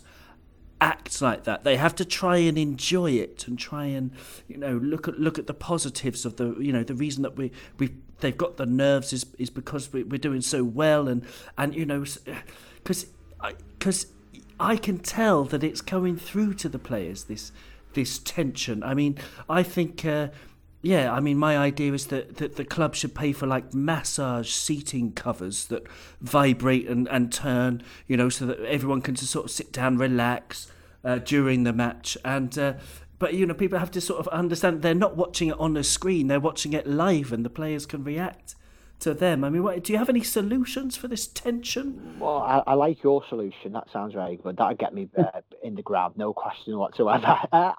act 0.80 1.22
like 1.22 1.44
that. 1.44 1.64
They 1.64 1.76
have 1.76 1.94
to 1.96 2.04
try 2.04 2.38
and 2.38 2.58
enjoy 2.58 3.12
it 3.12 3.46
and 3.46 3.58
try 3.58 3.86
and 3.86 4.10
you 4.48 4.56
know 4.56 4.76
look 4.76 5.08
at 5.08 5.18
look 5.18 5.38
at 5.38 5.46
the 5.46 5.54
positives 5.54 6.24
of 6.24 6.36
the 6.36 6.54
you 6.58 6.72
know 6.72 6.82
the 6.82 6.94
reason 6.94 7.22
that 7.22 7.36
we 7.36 7.52
we 7.78 7.94
they've 8.20 8.36
got 8.36 8.56
the 8.56 8.66
nerves 8.66 9.12
is 9.12 9.26
is 9.38 9.50
because 9.50 9.92
we, 9.92 10.02
we're 10.02 10.18
doing 10.18 10.40
so 10.40 10.64
well 10.64 11.08
and 11.08 11.24
and 11.58 11.74
you 11.74 11.84
know 11.84 12.04
because 12.76 13.06
because 13.78 14.06
I, 14.58 14.72
I 14.72 14.76
can 14.76 14.98
tell 14.98 15.44
that 15.44 15.62
it's 15.64 15.80
coming 15.80 16.16
through 16.16 16.54
to 16.54 16.68
the 16.68 16.78
players 16.78 17.24
this 17.24 17.52
this 17.94 18.18
tension. 18.18 18.82
I 18.82 18.94
mean 18.94 19.18
I 19.48 19.62
think. 19.62 20.04
Uh, 20.04 20.28
yeah, 20.84 21.10
I 21.10 21.20
mean, 21.20 21.38
my 21.38 21.56
idea 21.56 21.94
is 21.94 22.08
that, 22.08 22.36
that 22.36 22.56
the 22.56 22.64
club 22.64 22.94
should 22.94 23.14
pay 23.14 23.32
for 23.32 23.46
like 23.46 23.72
massage 23.72 24.50
seating 24.50 25.12
covers 25.12 25.64
that 25.68 25.86
vibrate 26.20 26.86
and, 26.86 27.08
and 27.08 27.32
turn, 27.32 27.82
you 28.06 28.18
know, 28.18 28.28
so 28.28 28.44
that 28.44 28.60
everyone 28.60 29.00
can 29.00 29.14
just 29.14 29.32
sort 29.32 29.46
of 29.46 29.50
sit 29.50 29.72
down, 29.72 29.96
relax 29.96 30.70
uh, 31.02 31.20
during 31.20 31.64
the 31.64 31.72
match. 31.72 32.18
And 32.22 32.58
uh, 32.58 32.74
but 33.18 33.34
you 33.34 33.46
know, 33.46 33.54
people 33.54 33.78
have 33.78 33.90
to 33.92 34.00
sort 34.00 34.20
of 34.20 34.28
understand 34.28 34.82
they're 34.82 34.94
not 34.94 35.16
watching 35.16 35.48
it 35.48 35.58
on 35.58 35.76
a 35.76 35.84
screen; 35.84 36.26
they're 36.26 36.40
watching 36.40 36.72
it 36.72 36.86
live, 36.86 37.32
and 37.32 37.44
the 37.44 37.50
players 37.50 37.86
can 37.86 38.04
react 38.04 38.54
to 39.00 39.14
them. 39.14 39.44
I 39.44 39.50
mean, 39.50 39.62
what, 39.62 39.82
do 39.84 39.92
you 39.92 39.98
have 39.98 40.08
any 40.08 40.22
solutions 40.22 40.96
for 40.96 41.08
this 41.08 41.26
tension? 41.26 42.16
Well, 42.18 42.38
I, 42.38 42.62
I 42.66 42.74
like 42.74 43.02
your 43.02 43.22
solution. 43.28 43.72
That 43.72 43.88
sounds 43.92 44.14
very 44.14 44.36
good. 44.36 44.56
That'd 44.56 44.78
get 44.78 44.94
me 44.94 45.08
uh, 45.16 45.40
in 45.62 45.74
the 45.74 45.82
ground, 45.82 46.14
no 46.16 46.32
question 46.32 46.76
whatsoever. 46.78 47.38
Uh, 47.52 47.72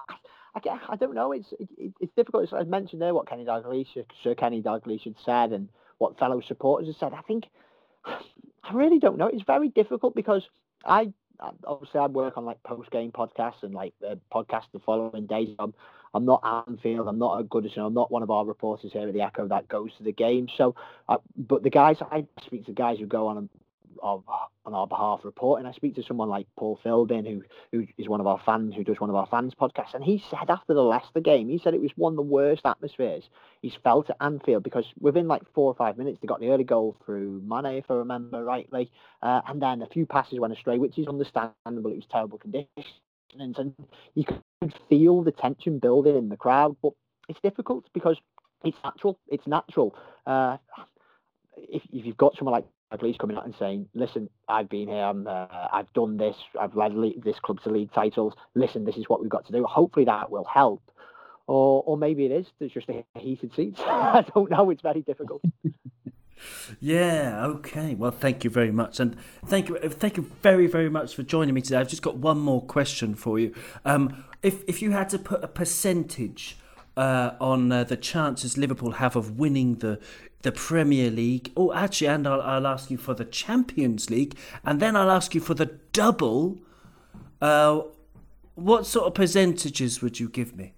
I, 0.54 0.78
I 0.88 0.96
don't 0.96 1.14
know. 1.14 1.32
It's 1.32 1.52
it, 1.60 1.92
it's 2.00 2.14
difficult. 2.16 2.50
I 2.54 2.62
mentioned 2.62 3.02
there 3.02 3.12
what 3.12 3.28
Kenny 3.28 3.44
Dalglish, 3.44 3.88
Sir 4.22 4.34
Kenny 4.34 4.62
Dalglish 4.62 5.04
had 5.04 5.16
said, 5.22 5.52
and 5.52 5.68
what 5.98 6.18
fellow 6.18 6.40
supporters 6.40 6.88
had 6.88 6.96
said. 6.96 7.12
I 7.12 7.20
think 7.22 7.44
I 8.06 8.72
really 8.72 8.98
don't 8.98 9.18
know. 9.18 9.26
It's 9.26 9.42
very 9.46 9.68
difficult 9.68 10.14
because 10.14 10.42
I 10.84 11.12
obviously 11.66 12.00
I 12.00 12.06
work 12.06 12.36
on 12.36 12.44
like 12.44 12.62
post 12.62 12.90
game 12.90 13.12
podcasts 13.12 13.62
and 13.62 13.74
like 13.74 13.94
uh, 14.08 14.16
podcasts 14.32 14.70
the 14.72 14.80
following 14.80 15.26
days. 15.26 15.54
I'm 15.58 15.74
I'm 16.14 16.24
not 16.24 16.64
Anfield. 16.68 17.08
I'm 17.08 17.18
not 17.18 17.40
a 17.40 17.44
good. 17.44 17.64
You 17.64 17.70
know, 17.76 17.86
I'm 17.86 17.94
not 17.94 18.10
one 18.10 18.22
of 18.22 18.30
our 18.30 18.44
reporters 18.44 18.92
here 18.92 19.06
at 19.06 19.12
the 19.12 19.20
Echo 19.20 19.46
that 19.48 19.68
goes 19.68 19.90
to 19.98 20.02
the 20.02 20.12
game. 20.12 20.48
So, 20.56 20.74
uh, 21.08 21.18
but 21.36 21.62
the 21.62 21.70
guys 21.70 21.98
I 22.10 22.26
speak 22.44 22.66
to, 22.66 22.72
guys 22.72 22.98
who 22.98 23.06
go 23.06 23.26
on 23.26 23.48
of, 24.02 24.24
on 24.64 24.74
our 24.74 24.86
behalf 24.86 25.20
reporting. 25.24 25.66
I 25.66 25.72
speak 25.72 25.94
to 25.96 26.02
someone 26.02 26.28
like 26.28 26.46
Paul 26.58 26.78
Philbin, 26.84 27.26
who 27.26 27.42
who 27.72 27.86
is 27.98 28.08
one 28.08 28.20
of 28.20 28.26
our 28.26 28.40
fans, 28.44 28.74
who 28.74 28.84
does 28.84 29.00
one 29.00 29.10
of 29.10 29.16
our 29.16 29.26
fans 29.26 29.54
podcasts, 29.54 29.94
and 29.94 30.04
he 30.04 30.22
said 30.30 30.48
after 30.48 30.74
the 30.74 30.82
Leicester 30.82 31.20
game, 31.20 31.48
he 31.48 31.58
said 31.58 31.74
it 31.74 31.80
was 31.80 31.92
one 31.96 32.12
of 32.12 32.16
the 32.16 32.22
worst 32.22 32.62
atmospheres 32.64 33.24
he's 33.62 33.74
felt 33.82 34.10
at 34.10 34.16
Anfield 34.20 34.62
because 34.62 34.84
within 35.00 35.28
like 35.28 35.42
four 35.54 35.70
or 35.70 35.74
five 35.74 35.98
minutes 35.98 36.18
they 36.20 36.26
got 36.26 36.40
the 36.40 36.50
early 36.50 36.64
goal 36.64 36.96
through 37.04 37.42
Mane, 37.46 37.76
if 37.76 37.90
I 37.90 37.94
remember 37.94 38.44
rightly, 38.44 38.90
uh, 39.22 39.40
and 39.48 39.60
then 39.60 39.82
a 39.82 39.86
few 39.86 40.06
passes 40.06 40.38
went 40.38 40.52
astray, 40.52 40.78
which 40.78 40.98
is 40.98 41.06
understandable. 41.06 41.90
It 41.90 41.96
was 41.96 42.06
terrible 42.10 42.38
conditions, 42.38 42.68
and 43.34 43.74
you 44.14 44.24
could 44.24 44.74
feel 44.88 45.22
the 45.22 45.32
tension 45.32 45.78
building 45.78 46.16
in 46.16 46.28
the 46.28 46.36
crowd, 46.36 46.76
but 46.82 46.92
it's 47.28 47.40
difficult 47.40 47.84
because 47.92 48.16
it's 48.64 48.78
natural. 48.84 49.18
It's 49.28 49.46
natural. 49.46 49.94
Uh, 50.26 50.56
if, 51.56 51.82
if 51.92 52.06
you've 52.06 52.16
got 52.16 52.36
someone 52.36 52.52
like 52.52 52.66
Lee's 53.02 53.16
coming 53.16 53.36
out 53.36 53.44
and 53.44 53.54
saying, 53.58 53.88
"Listen, 53.94 54.30
I've 54.48 54.68
been 54.68 54.88
here. 54.88 55.02
I'm, 55.02 55.26
uh, 55.26 55.46
I've 55.72 55.92
done 55.92 56.16
this. 56.16 56.36
I've 56.58 56.74
led 56.76 56.92
this 57.24 57.38
club 57.40 57.60
to 57.62 57.70
league 57.70 57.92
titles. 57.92 58.34
Listen, 58.54 58.84
this 58.84 58.96
is 58.96 59.08
what 59.08 59.20
we've 59.20 59.30
got 59.30 59.46
to 59.46 59.52
do." 59.52 59.64
Hopefully, 59.64 60.04
that 60.06 60.30
will 60.30 60.44
help. 60.44 60.82
Or, 61.48 61.82
or 61.86 61.96
maybe 61.96 62.24
it 62.24 62.32
is. 62.32 62.46
There's 62.58 62.72
just 62.72 62.88
a 62.88 63.04
heated 63.18 63.52
seats. 63.54 63.80
I 63.86 64.24
don't 64.34 64.50
know. 64.50 64.70
It's 64.70 64.82
very 64.82 65.02
difficult. 65.02 65.42
yeah. 66.80 67.44
Okay. 67.46 67.94
Well, 67.94 68.10
thank 68.10 68.44
you 68.44 68.50
very 68.50 68.72
much, 68.72 69.00
and 69.00 69.16
thank 69.44 69.68
you, 69.68 69.78
thank 69.78 70.16
you 70.16 70.30
very, 70.42 70.66
very 70.66 70.88
much 70.88 71.14
for 71.14 71.22
joining 71.22 71.54
me 71.54 71.60
today. 71.60 71.78
I've 71.78 71.88
just 71.88 72.02
got 72.02 72.16
one 72.16 72.38
more 72.38 72.62
question 72.62 73.14
for 73.14 73.38
you. 73.38 73.54
Um, 73.84 74.24
if 74.42 74.62
if 74.68 74.82
you 74.82 74.92
had 74.92 75.08
to 75.10 75.18
put 75.18 75.42
a 75.42 75.48
percentage 75.48 76.56
uh, 76.96 77.32
on 77.40 77.70
uh, 77.70 77.84
the 77.84 77.96
chances 77.96 78.56
Liverpool 78.56 78.92
have 78.92 79.16
of 79.16 79.38
winning 79.38 79.76
the 79.76 79.98
the 80.42 80.52
Premier 80.52 81.10
League. 81.10 81.52
Oh, 81.56 81.72
actually, 81.72 82.06
and 82.06 82.26
I'll, 82.26 82.40
I'll, 82.40 82.66
ask 82.68 82.88
you 82.90 82.98
for 82.98 83.14
the 83.14 83.24
Champions 83.24 84.10
League, 84.10 84.36
and 84.64 84.78
then 84.78 84.94
I'll 84.94 85.10
ask 85.10 85.34
you 85.34 85.40
for 85.40 85.54
the 85.54 85.66
double. 85.92 86.58
Uh, 87.40 87.82
what 88.54 88.86
sort 88.86 89.06
of 89.06 89.14
percentages 89.14 90.00
would 90.00 90.20
you 90.20 90.28
give 90.28 90.56
me? 90.56 90.75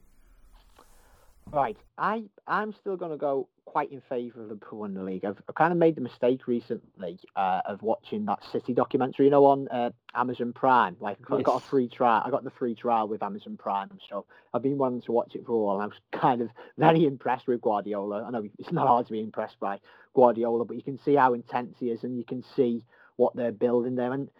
Right, 1.52 1.76
I 1.96 2.24
I'm 2.46 2.74
still 2.74 2.96
going 2.96 3.10
to 3.10 3.16
go 3.16 3.48
quite 3.64 3.92
in 3.92 4.00
favour 4.08 4.42
of 4.42 4.48
Liverpool 4.48 4.84
in 4.84 4.94
the 4.94 5.02
league. 5.02 5.24
I've, 5.24 5.40
I've, 5.48 5.54
kind 5.54 5.72
of 5.72 5.78
made 5.78 5.94
the 5.94 6.00
mistake 6.00 6.46
recently 6.46 7.18
uh, 7.36 7.60
of 7.66 7.82
watching 7.82 8.24
that 8.26 8.40
City 8.50 8.72
documentary, 8.72 9.26
you 9.26 9.30
know, 9.30 9.44
on 9.44 9.68
uh, 9.68 9.90
Amazon 10.14 10.52
Prime. 10.52 10.96
Like 11.00 11.18
I 11.30 11.42
got 11.42 11.62
a 11.62 11.66
free 11.66 11.88
trial. 11.88 12.22
I 12.24 12.30
got 12.30 12.44
the 12.44 12.50
free 12.50 12.74
trial 12.74 13.08
with 13.08 13.22
Amazon 13.22 13.56
Prime, 13.56 13.90
so 14.08 14.24
I've 14.52 14.62
been 14.62 14.78
wanting 14.78 15.02
to 15.02 15.12
watch 15.12 15.34
it 15.34 15.44
for 15.46 15.52
a 15.52 15.58
while. 15.58 15.76
And 15.76 15.84
I 15.84 15.86
was 15.86 15.96
kind 16.20 16.42
of 16.42 16.50
very 16.76 17.06
impressed 17.06 17.46
with 17.46 17.60
Guardiola. 17.60 18.24
I 18.24 18.30
know 18.30 18.46
it's 18.58 18.72
not 18.72 18.86
hard 18.86 19.06
to 19.06 19.12
be 19.12 19.20
impressed 19.20 19.60
by 19.60 19.78
Guardiola, 20.14 20.64
but 20.64 20.76
you 20.76 20.82
can 20.82 20.98
see 20.98 21.14
how 21.14 21.34
intense 21.34 21.76
he 21.78 21.90
is, 21.90 22.04
and 22.04 22.16
you 22.16 22.24
can 22.24 22.42
see 22.56 22.84
what 23.16 23.34
they're 23.36 23.52
building 23.52 23.96
there. 23.96 24.12
And 24.12 24.30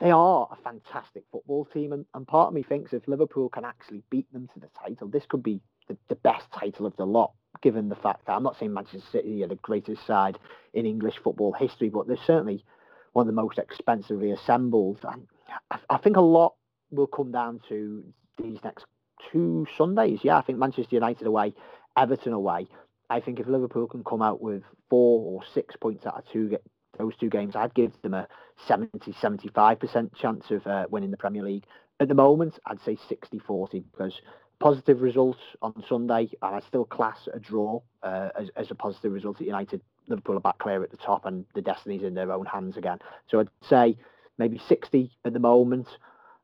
they 0.00 0.10
are 0.10 0.48
a 0.50 0.62
fantastic 0.62 1.24
football 1.32 1.66
team. 1.66 1.92
And, 1.92 2.04
and 2.14 2.26
part 2.26 2.48
of 2.48 2.54
me 2.54 2.62
thinks 2.62 2.92
if 2.92 3.08
Liverpool 3.08 3.48
can 3.48 3.64
actually 3.64 4.02
beat 4.10 4.32
them 4.32 4.48
to 4.54 4.60
the 4.60 4.68
title, 4.82 5.08
this 5.08 5.24
could 5.28 5.42
be 5.42 5.60
the, 5.88 5.96
the 6.08 6.14
best 6.16 6.50
title 6.52 6.86
of 6.86 6.96
the 6.96 7.06
lot 7.06 7.32
given 7.62 7.88
the 7.88 7.96
fact 7.96 8.26
that 8.26 8.34
I'm 8.34 8.42
not 8.42 8.58
saying 8.58 8.72
Manchester 8.72 9.08
City 9.10 9.42
are 9.42 9.48
the 9.48 9.56
greatest 9.56 10.06
side 10.06 10.38
in 10.74 10.86
English 10.86 11.16
football 11.22 11.52
history, 11.52 11.88
but 11.88 12.06
they're 12.06 12.16
certainly 12.16 12.64
one 13.12 13.26
of 13.28 13.34
the 13.34 13.40
most 13.40 13.58
expensively 13.58 14.30
assembled. 14.30 15.00
And 15.02 15.26
I, 15.70 15.78
I 15.90 15.96
think 15.98 16.16
a 16.16 16.22
lot 16.22 16.54
will 16.90 17.06
come 17.06 17.32
down 17.32 17.60
to 17.68 18.04
these 18.40 18.58
next 18.62 18.86
two 19.32 19.66
Sundays. 19.76 20.20
Yeah, 20.22 20.38
I 20.38 20.42
think 20.42 20.58
Manchester 20.58 20.94
United 20.94 21.26
away, 21.26 21.54
Everton 21.96 22.32
away. 22.32 22.68
I 23.10 23.20
think 23.20 23.40
if 23.40 23.46
Liverpool 23.46 23.86
can 23.86 24.04
come 24.04 24.22
out 24.22 24.40
with 24.40 24.62
four 24.90 25.32
or 25.32 25.40
six 25.52 25.74
points 25.76 26.06
out 26.06 26.18
of 26.18 26.28
two 26.30 26.56
those 26.98 27.16
two 27.16 27.30
games, 27.30 27.54
I'd 27.54 27.74
give 27.74 27.92
them 28.02 28.14
a 28.14 28.26
70 28.66 29.12
75% 29.12 30.14
chance 30.16 30.50
of 30.50 30.66
uh, 30.66 30.86
winning 30.90 31.12
the 31.12 31.16
Premier 31.16 31.42
League. 31.42 31.64
At 32.00 32.08
the 32.08 32.14
moment, 32.14 32.58
I'd 32.66 32.80
say 32.80 32.98
60 33.08 33.38
40 33.38 33.80
because 33.80 34.20
positive 34.60 35.02
results 35.02 35.38
on 35.62 35.84
Sunday, 35.88 36.28
and 36.42 36.56
I 36.56 36.60
still 36.60 36.84
class 36.84 37.28
a 37.32 37.38
draw 37.38 37.80
uh, 38.02 38.30
as, 38.38 38.48
as 38.56 38.70
a 38.70 38.74
positive 38.74 39.12
result 39.12 39.40
at 39.40 39.46
United. 39.46 39.80
Liverpool 40.08 40.36
are 40.36 40.40
back 40.40 40.58
clear 40.58 40.82
at 40.82 40.90
the 40.90 40.96
top, 40.96 41.26
and 41.26 41.44
the 41.54 41.62
destiny's 41.62 42.02
in 42.02 42.14
their 42.14 42.32
own 42.32 42.46
hands 42.46 42.76
again. 42.76 42.98
So 43.28 43.40
I'd 43.40 43.48
say 43.68 43.96
maybe 44.38 44.60
60 44.68 45.10
at 45.24 45.32
the 45.32 45.38
moment. 45.38 45.88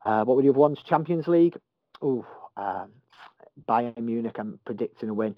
Uh, 0.05 0.23
what 0.23 0.37
were 0.37 0.43
the 0.43 0.49
other 0.49 0.59
ones? 0.59 0.79
Champions 0.85 1.27
League. 1.27 1.57
Oh, 2.01 2.25
um, 2.57 2.91
Bayern 3.67 3.97
Munich. 3.97 4.35
I'm 4.37 4.59
predicting 4.65 5.09
a 5.09 5.13
win. 5.13 5.35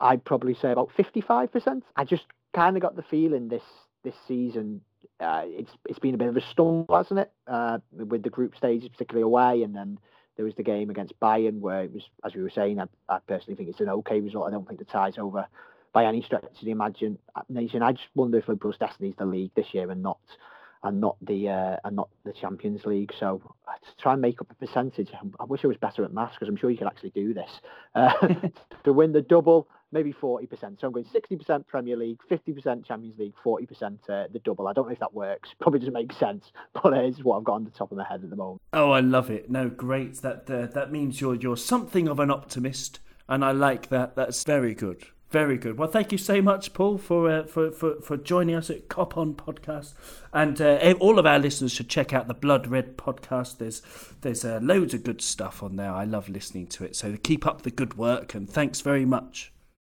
I'd 0.00 0.24
probably 0.24 0.54
say 0.54 0.72
about 0.72 0.90
55%. 0.98 1.82
I 1.94 2.04
just 2.04 2.24
kind 2.52 2.76
of 2.76 2.82
got 2.82 2.96
the 2.96 3.02
feeling 3.02 3.48
this 3.48 3.62
this 4.02 4.16
season. 4.26 4.80
Uh, 5.20 5.42
it's 5.44 5.70
it's 5.88 6.00
been 6.00 6.14
a 6.14 6.18
bit 6.18 6.28
of 6.28 6.36
a 6.36 6.40
stumble, 6.40 6.96
hasn't 6.96 7.20
it? 7.20 7.30
Uh, 7.46 7.78
with 7.92 8.24
the 8.24 8.30
group 8.30 8.56
stages, 8.56 8.88
particularly 8.88 9.22
away, 9.22 9.62
and 9.62 9.76
then 9.76 9.98
there 10.36 10.44
was 10.44 10.54
the 10.54 10.62
game 10.62 10.90
against 10.90 11.18
Bayern 11.20 11.60
where 11.60 11.84
it 11.84 11.92
was, 11.92 12.02
as 12.24 12.34
we 12.34 12.42
were 12.42 12.50
saying, 12.50 12.80
I, 12.80 12.86
I 13.08 13.18
personally 13.26 13.56
think 13.56 13.68
it's 13.68 13.80
an 13.80 13.88
okay 13.88 14.20
result. 14.20 14.48
I 14.48 14.50
don't 14.50 14.66
think 14.66 14.78
the 14.78 14.86
tie's 14.86 15.18
over 15.18 15.46
by 15.92 16.06
any 16.06 16.22
stretch 16.22 16.44
of 16.44 16.64
the 16.64 16.70
imagination. 16.70 17.82
I 17.82 17.92
just 17.92 18.08
wonder 18.14 18.38
if 18.38 18.48
Liverpool's 18.48 18.78
destiny 18.78 19.10
is 19.10 19.16
the 19.18 19.26
league 19.26 19.50
this 19.54 19.72
year 19.72 19.90
and 19.90 20.02
not 20.02 20.18
and 20.84 21.00
not 21.00 21.16
the 21.22 21.48
uh, 21.48 21.76
and 21.84 21.96
not 21.96 22.08
the 22.24 22.32
Champions 22.32 22.84
League. 22.84 23.12
So 23.18 23.40
uh, 23.68 23.72
to 23.72 24.02
try 24.02 24.12
and 24.12 24.22
make 24.22 24.40
up 24.40 24.50
a 24.50 24.54
percentage, 24.54 25.10
I 25.38 25.44
wish 25.44 25.64
I 25.64 25.68
was 25.68 25.76
better 25.76 26.04
at 26.04 26.12
maths 26.12 26.34
because 26.34 26.48
I'm 26.48 26.56
sure 26.56 26.70
you 26.70 26.78
could 26.78 26.86
actually 26.86 27.10
do 27.10 27.34
this 27.34 27.50
uh, 27.94 28.12
to 28.84 28.92
win 28.92 29.12
the 29.12 29.22
double 29.22 29.68
maybe 29.92 30.12
40%. 30.12 30.80
So 30.80 30.86
I'm 30.86 30.92
going 30.92 31.04
60% 31.04 31.66
Premier 31.66 31.96
League, 31.96 32.18
50% 32.30 32.86
Champions 32.86 33.18
League, 33.18 33.34
40% 33.44 33.98
uh, 34.08 34.26
the 34.32 34.40
double. 34.40 34.66
I 34.66 34.72
don't 34.72 34.86
know 34.86 34.92
if 34.92 34.98
that 35.00 35.14
works. 35.14 35.50
Probably 35.60 35.78
doesn't 35.78 35.94
make 35.94 36.12
sense, 36.14 36.52
but 36.82 36.92
it 36.94 37.04
is 37.04 37.22
what 37.22 37.38
I've 37.38 37.44
got 37.44 37.54
on 37.54 37.64
the 37.64 37.70
top 37.70 37.92
of 37.92 37.98
my 37.98 38.04
head 38.04 38.24
at 38.24 38.30
the 38.30 38.36
moment. 38.36 38.62
Oh, 38.72 38.90
I 38.90 39.00
love 39.00 39.30
it. 39.30 39.50
No, 39.50 39.68
great. 39.68 40.16
That 40.22 40.50
uh, 40.50 40.66
that 40.66 40.90
means 40.90 41.20
you're 41.20 41.34
you're 41.34 41.56
something 41.56 42.08
of 42.08 42.18
an 42.18 42.30
optimist, 42.30 43.00
and 43.28 43.44
I 43.44 43.52
like 43.52 43.88
that. 43.90 44.16
That's 44.16 44.42
very 44.44 44.74
good. 44.74 45.06
Very 45.30 45.56
good. 45.56 45.78
Well, 45.78 45.88
thank 45.88 46.12
you 46.12 46.18
so 46.18 46.42
much, 46.42 46.74
Paul, 46.74 46.98
for 46.98 47.30
uh, 47.30 47.44
for, 47.44 47.70
for 47.70 48.00
for 48.02 48.16
joining 48.18 48.54
us 48.54 48.68
at 48.68 48.88
Cop 48.88 49.16
On 49.16 49.34
Podcast, 49.34 49.94
and 50.32 50.60
uh, 50.60 50.94
all 51.00 51.18
of 51.18 51.24
our 51.24 51.38
listeners 51.38 51.72
should 51.72 51.88
check 51.88 52.12
out 52.12 52.28
the 52.28 52.34
Blood 52.34 52.66
Red 52.66 52.98
podcast. 52.98 53.56
There's 53.56 53.80
there's 54.20 54.44
uh, 54.44 54.58
loads 54.62 54.92
of 54.92 55.04
good 55.04 55.22
stuff 55.22 55.62
on 55.62 55.76
there. 55.76 55.90
I 55.90 56.04
love 56.04 56.28
listening 56.28 56.66
to 56.68 56.84
it. 56.84 56.96
So 56.96 57.16
keep 57.16 57.46
up 57.46 57.62
the 57.62 57.70
good 57.70 57.96
work, 57.96 58.34
and 58.34 58.48
thanks 58.48 58.82
very 58.82 59.06
much. 59.06 59.51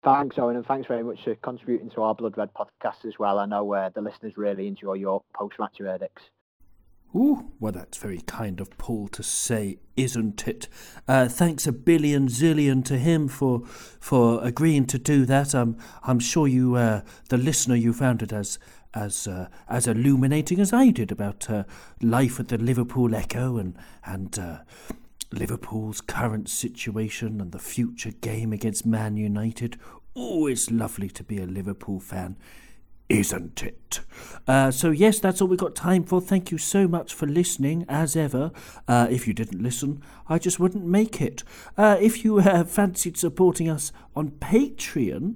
Thanks, 0.07 0.39
Owen, 0.39 0.55
and 0.55 0.65
thanks 0.65 0.87
very 0.87 1.03
much 1.03 1.25
for 1.25 1.35
contributing 1.35 1.91
to 1.91 2.03
our 2.03 2.15
Blood 2.15 2.39
Red 2.39 2.51
podcast 2.55 3.05
as 3.05 3.15
well. 3.19 3.41
I 3.41 3.47
know 3.47 3.75
uh, 3.75 3.89
the 3.89 4.01
listeners 4.01 4.35
really 4.37 4.69
enjoy 4.69 4.93
your 4.93 5.25
post-match 5.35 5.79
verdicts. 5.81 6.23
Ooh, 7.13 7.51
well, 7.59 7.73
that's 7.73 7.99
very 7.99 8.21
kind 8.21 8.61
of 8.61 8.71
Paul 8.79 9.09
to 9.09 9.25
say, 9.25 9.81
isn't 9.97 10.47
it? 10.47 10.69
Uh, 11.09 11.27
thanks 11.27 11.67
a 11.67 11.73
billion 11.73 12.29
zillion 12.29 12.85
to 12.85 12.99
him 12.99 13.27
for 13.27 13.67
for 13.67 14.41
agreeing 14.45 14.87
to 14.87 14.99
do 15.01 15.27
that. 15.27 15.57
I'm 15.57 15.77
I'm 16.05 16.21
sure 16.21 16.47
you, 16.47 16.77
uh, 16.77 17.01
the 17.29 17.37
listener, 17.37 17.75
you 17.75 17.93
found 17.93 18.23
it 18.23 18.33
as 18.33 18.61
as 18.95 19.27
uh, 19.27 19.49
as 19.69 19.89
illuminating 19.89 20.61
as 20.61 20.73
I 20.73 20.91
did 20.91 21.11
about 21.11 21.51
uh, 21.51 21.65
life 22.01 22.39
at 22.39 22.47
the 22.47 22.59
Liverpool 22.59 23.13
Echo 23.13 23.57
and 23.57 23.77
and 24.05 24.39
uh, 24.39 24.59
Liverpool's 25.33 26.01
current 26.01 26.49
situation 26.49 27.41
and 27.41 27.53
the 27.53 27.59
future 27.59 28.13
game 28.13 28.53
against 28.53 28.87
Man 28.87 29.17
United. 29.17 29.79
Oh, 30.19 30.47
it's 30.47 30.71
lovely 30.71 31.11
to 31.11 31.23
be 31.23 31.37
a 31.37 31.45
Liverpool 31.45 32.01
fan, 32.01 32.39
isn't 33.11 33.63
it? 33.63 34.01
Uh, 34.49 34.71
so, 34.71 34.91
yes, 34.91 35.21
that's 35.21 35.43
all 35.43 35.49
we've 35.49 35.59
got 35.59 35.75
time 35.75 36.05
for. 36.05 36.23
Thank 36.23 36.51
you 36.51 36.57
so 36.57 36.89
much 36.89 37.13
for 37.13 37.27
listening, 37.27 37.85
as 37.87 38.17
ever. 38.17 38.51
Uh, 38.89 39.09
if 39.11 39.29
you 39.29 39.35
didn't 39.35 39.63
listen, 39.63 40.03
I 40.27 40.39
just 40.39 40.59
wouldn't 40.59 40.87
make 40.87 41.21
it. 41.21 41.43
Uh, 41.77 41.99
if 42.01 42.25
you 42.25 42.41
fancied 42.65 43.19
supporting 43.19 43.69
us 43.69 43.93
on 44.15 44.31
Patreon, 44.31 45.35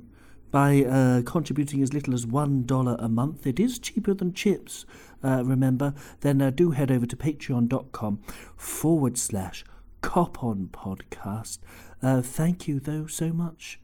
by 0.51 0.83
uh, 0.83 1.23
contributing 1.23 1.81
as 1.81 1.93
little 1.93 2.13
as 2.13 2.27
$1 2.27 3.05
a 3.05 3.09
month. 3.09 3.47
It 3.47 3.61
is 3.61 3.79
cheaper 3.79 4.15
than 4.15 4.33
chips, 4.33 4.85
uh, 5.23 5.45
remember. 5.45 5.95
Then 6.23 6.43
uh, 6.43 6.51
do 6.51 6.73
head 6.73 6.91
over 6.91 7.07
to 7.07 7.17
patreon.com 7.17 8.19
forward 8.57 9.17
slash 9.17 9.65
Cop 10.01 10.43
On 10.43 10.69
podcast. 10.73 11.59
Thank 12.03 12.67
you, 12.67 12.81
though, 12.81 13.07
so 13.07 13.33
much. 13.33 13.79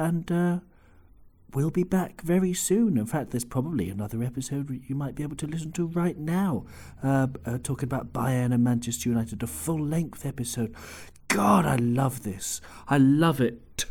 And 0.00 0.32
uh, 0.32 0.60
we'll 1.52 1.70
be 1.70 1.84
back 1.84 2.22
very 2.22 2.54
soon. 2.54 2.96
In 2.96 3.04
fact, 3.04 3.32
there's 3.32 3.44
probably 3.44 3.90
another 3.90 4.22
episode 4.22 4.82
you 4.88 4.94
might 4.94 5.14
be 5.14 5.22
able 5.22 5.36
to 5.36 5.46
listen 5.46 5.72
to 5.72 5.88
right 5.88 6.16
now, 6.16 6.64
uh, 7.02 7.26
uh, 7.44 7.58
talking 7.62 7.86
about 7.86 8.10
Bayern 8.10 8.54
and 8.54 8.64
Manchester 8.64 9.10
United, 9.10 9.42
a 9.42 9.46
full 9.46 9.78
length 9.78 10.24
episode. 10.24 10.74
God, 11.28 11.66
I 11.66 11.76
love 11.76 12.22
this. 12.22 12.62
I 12.88 12.96
love 12.96 13.42
it. 13.42 13.84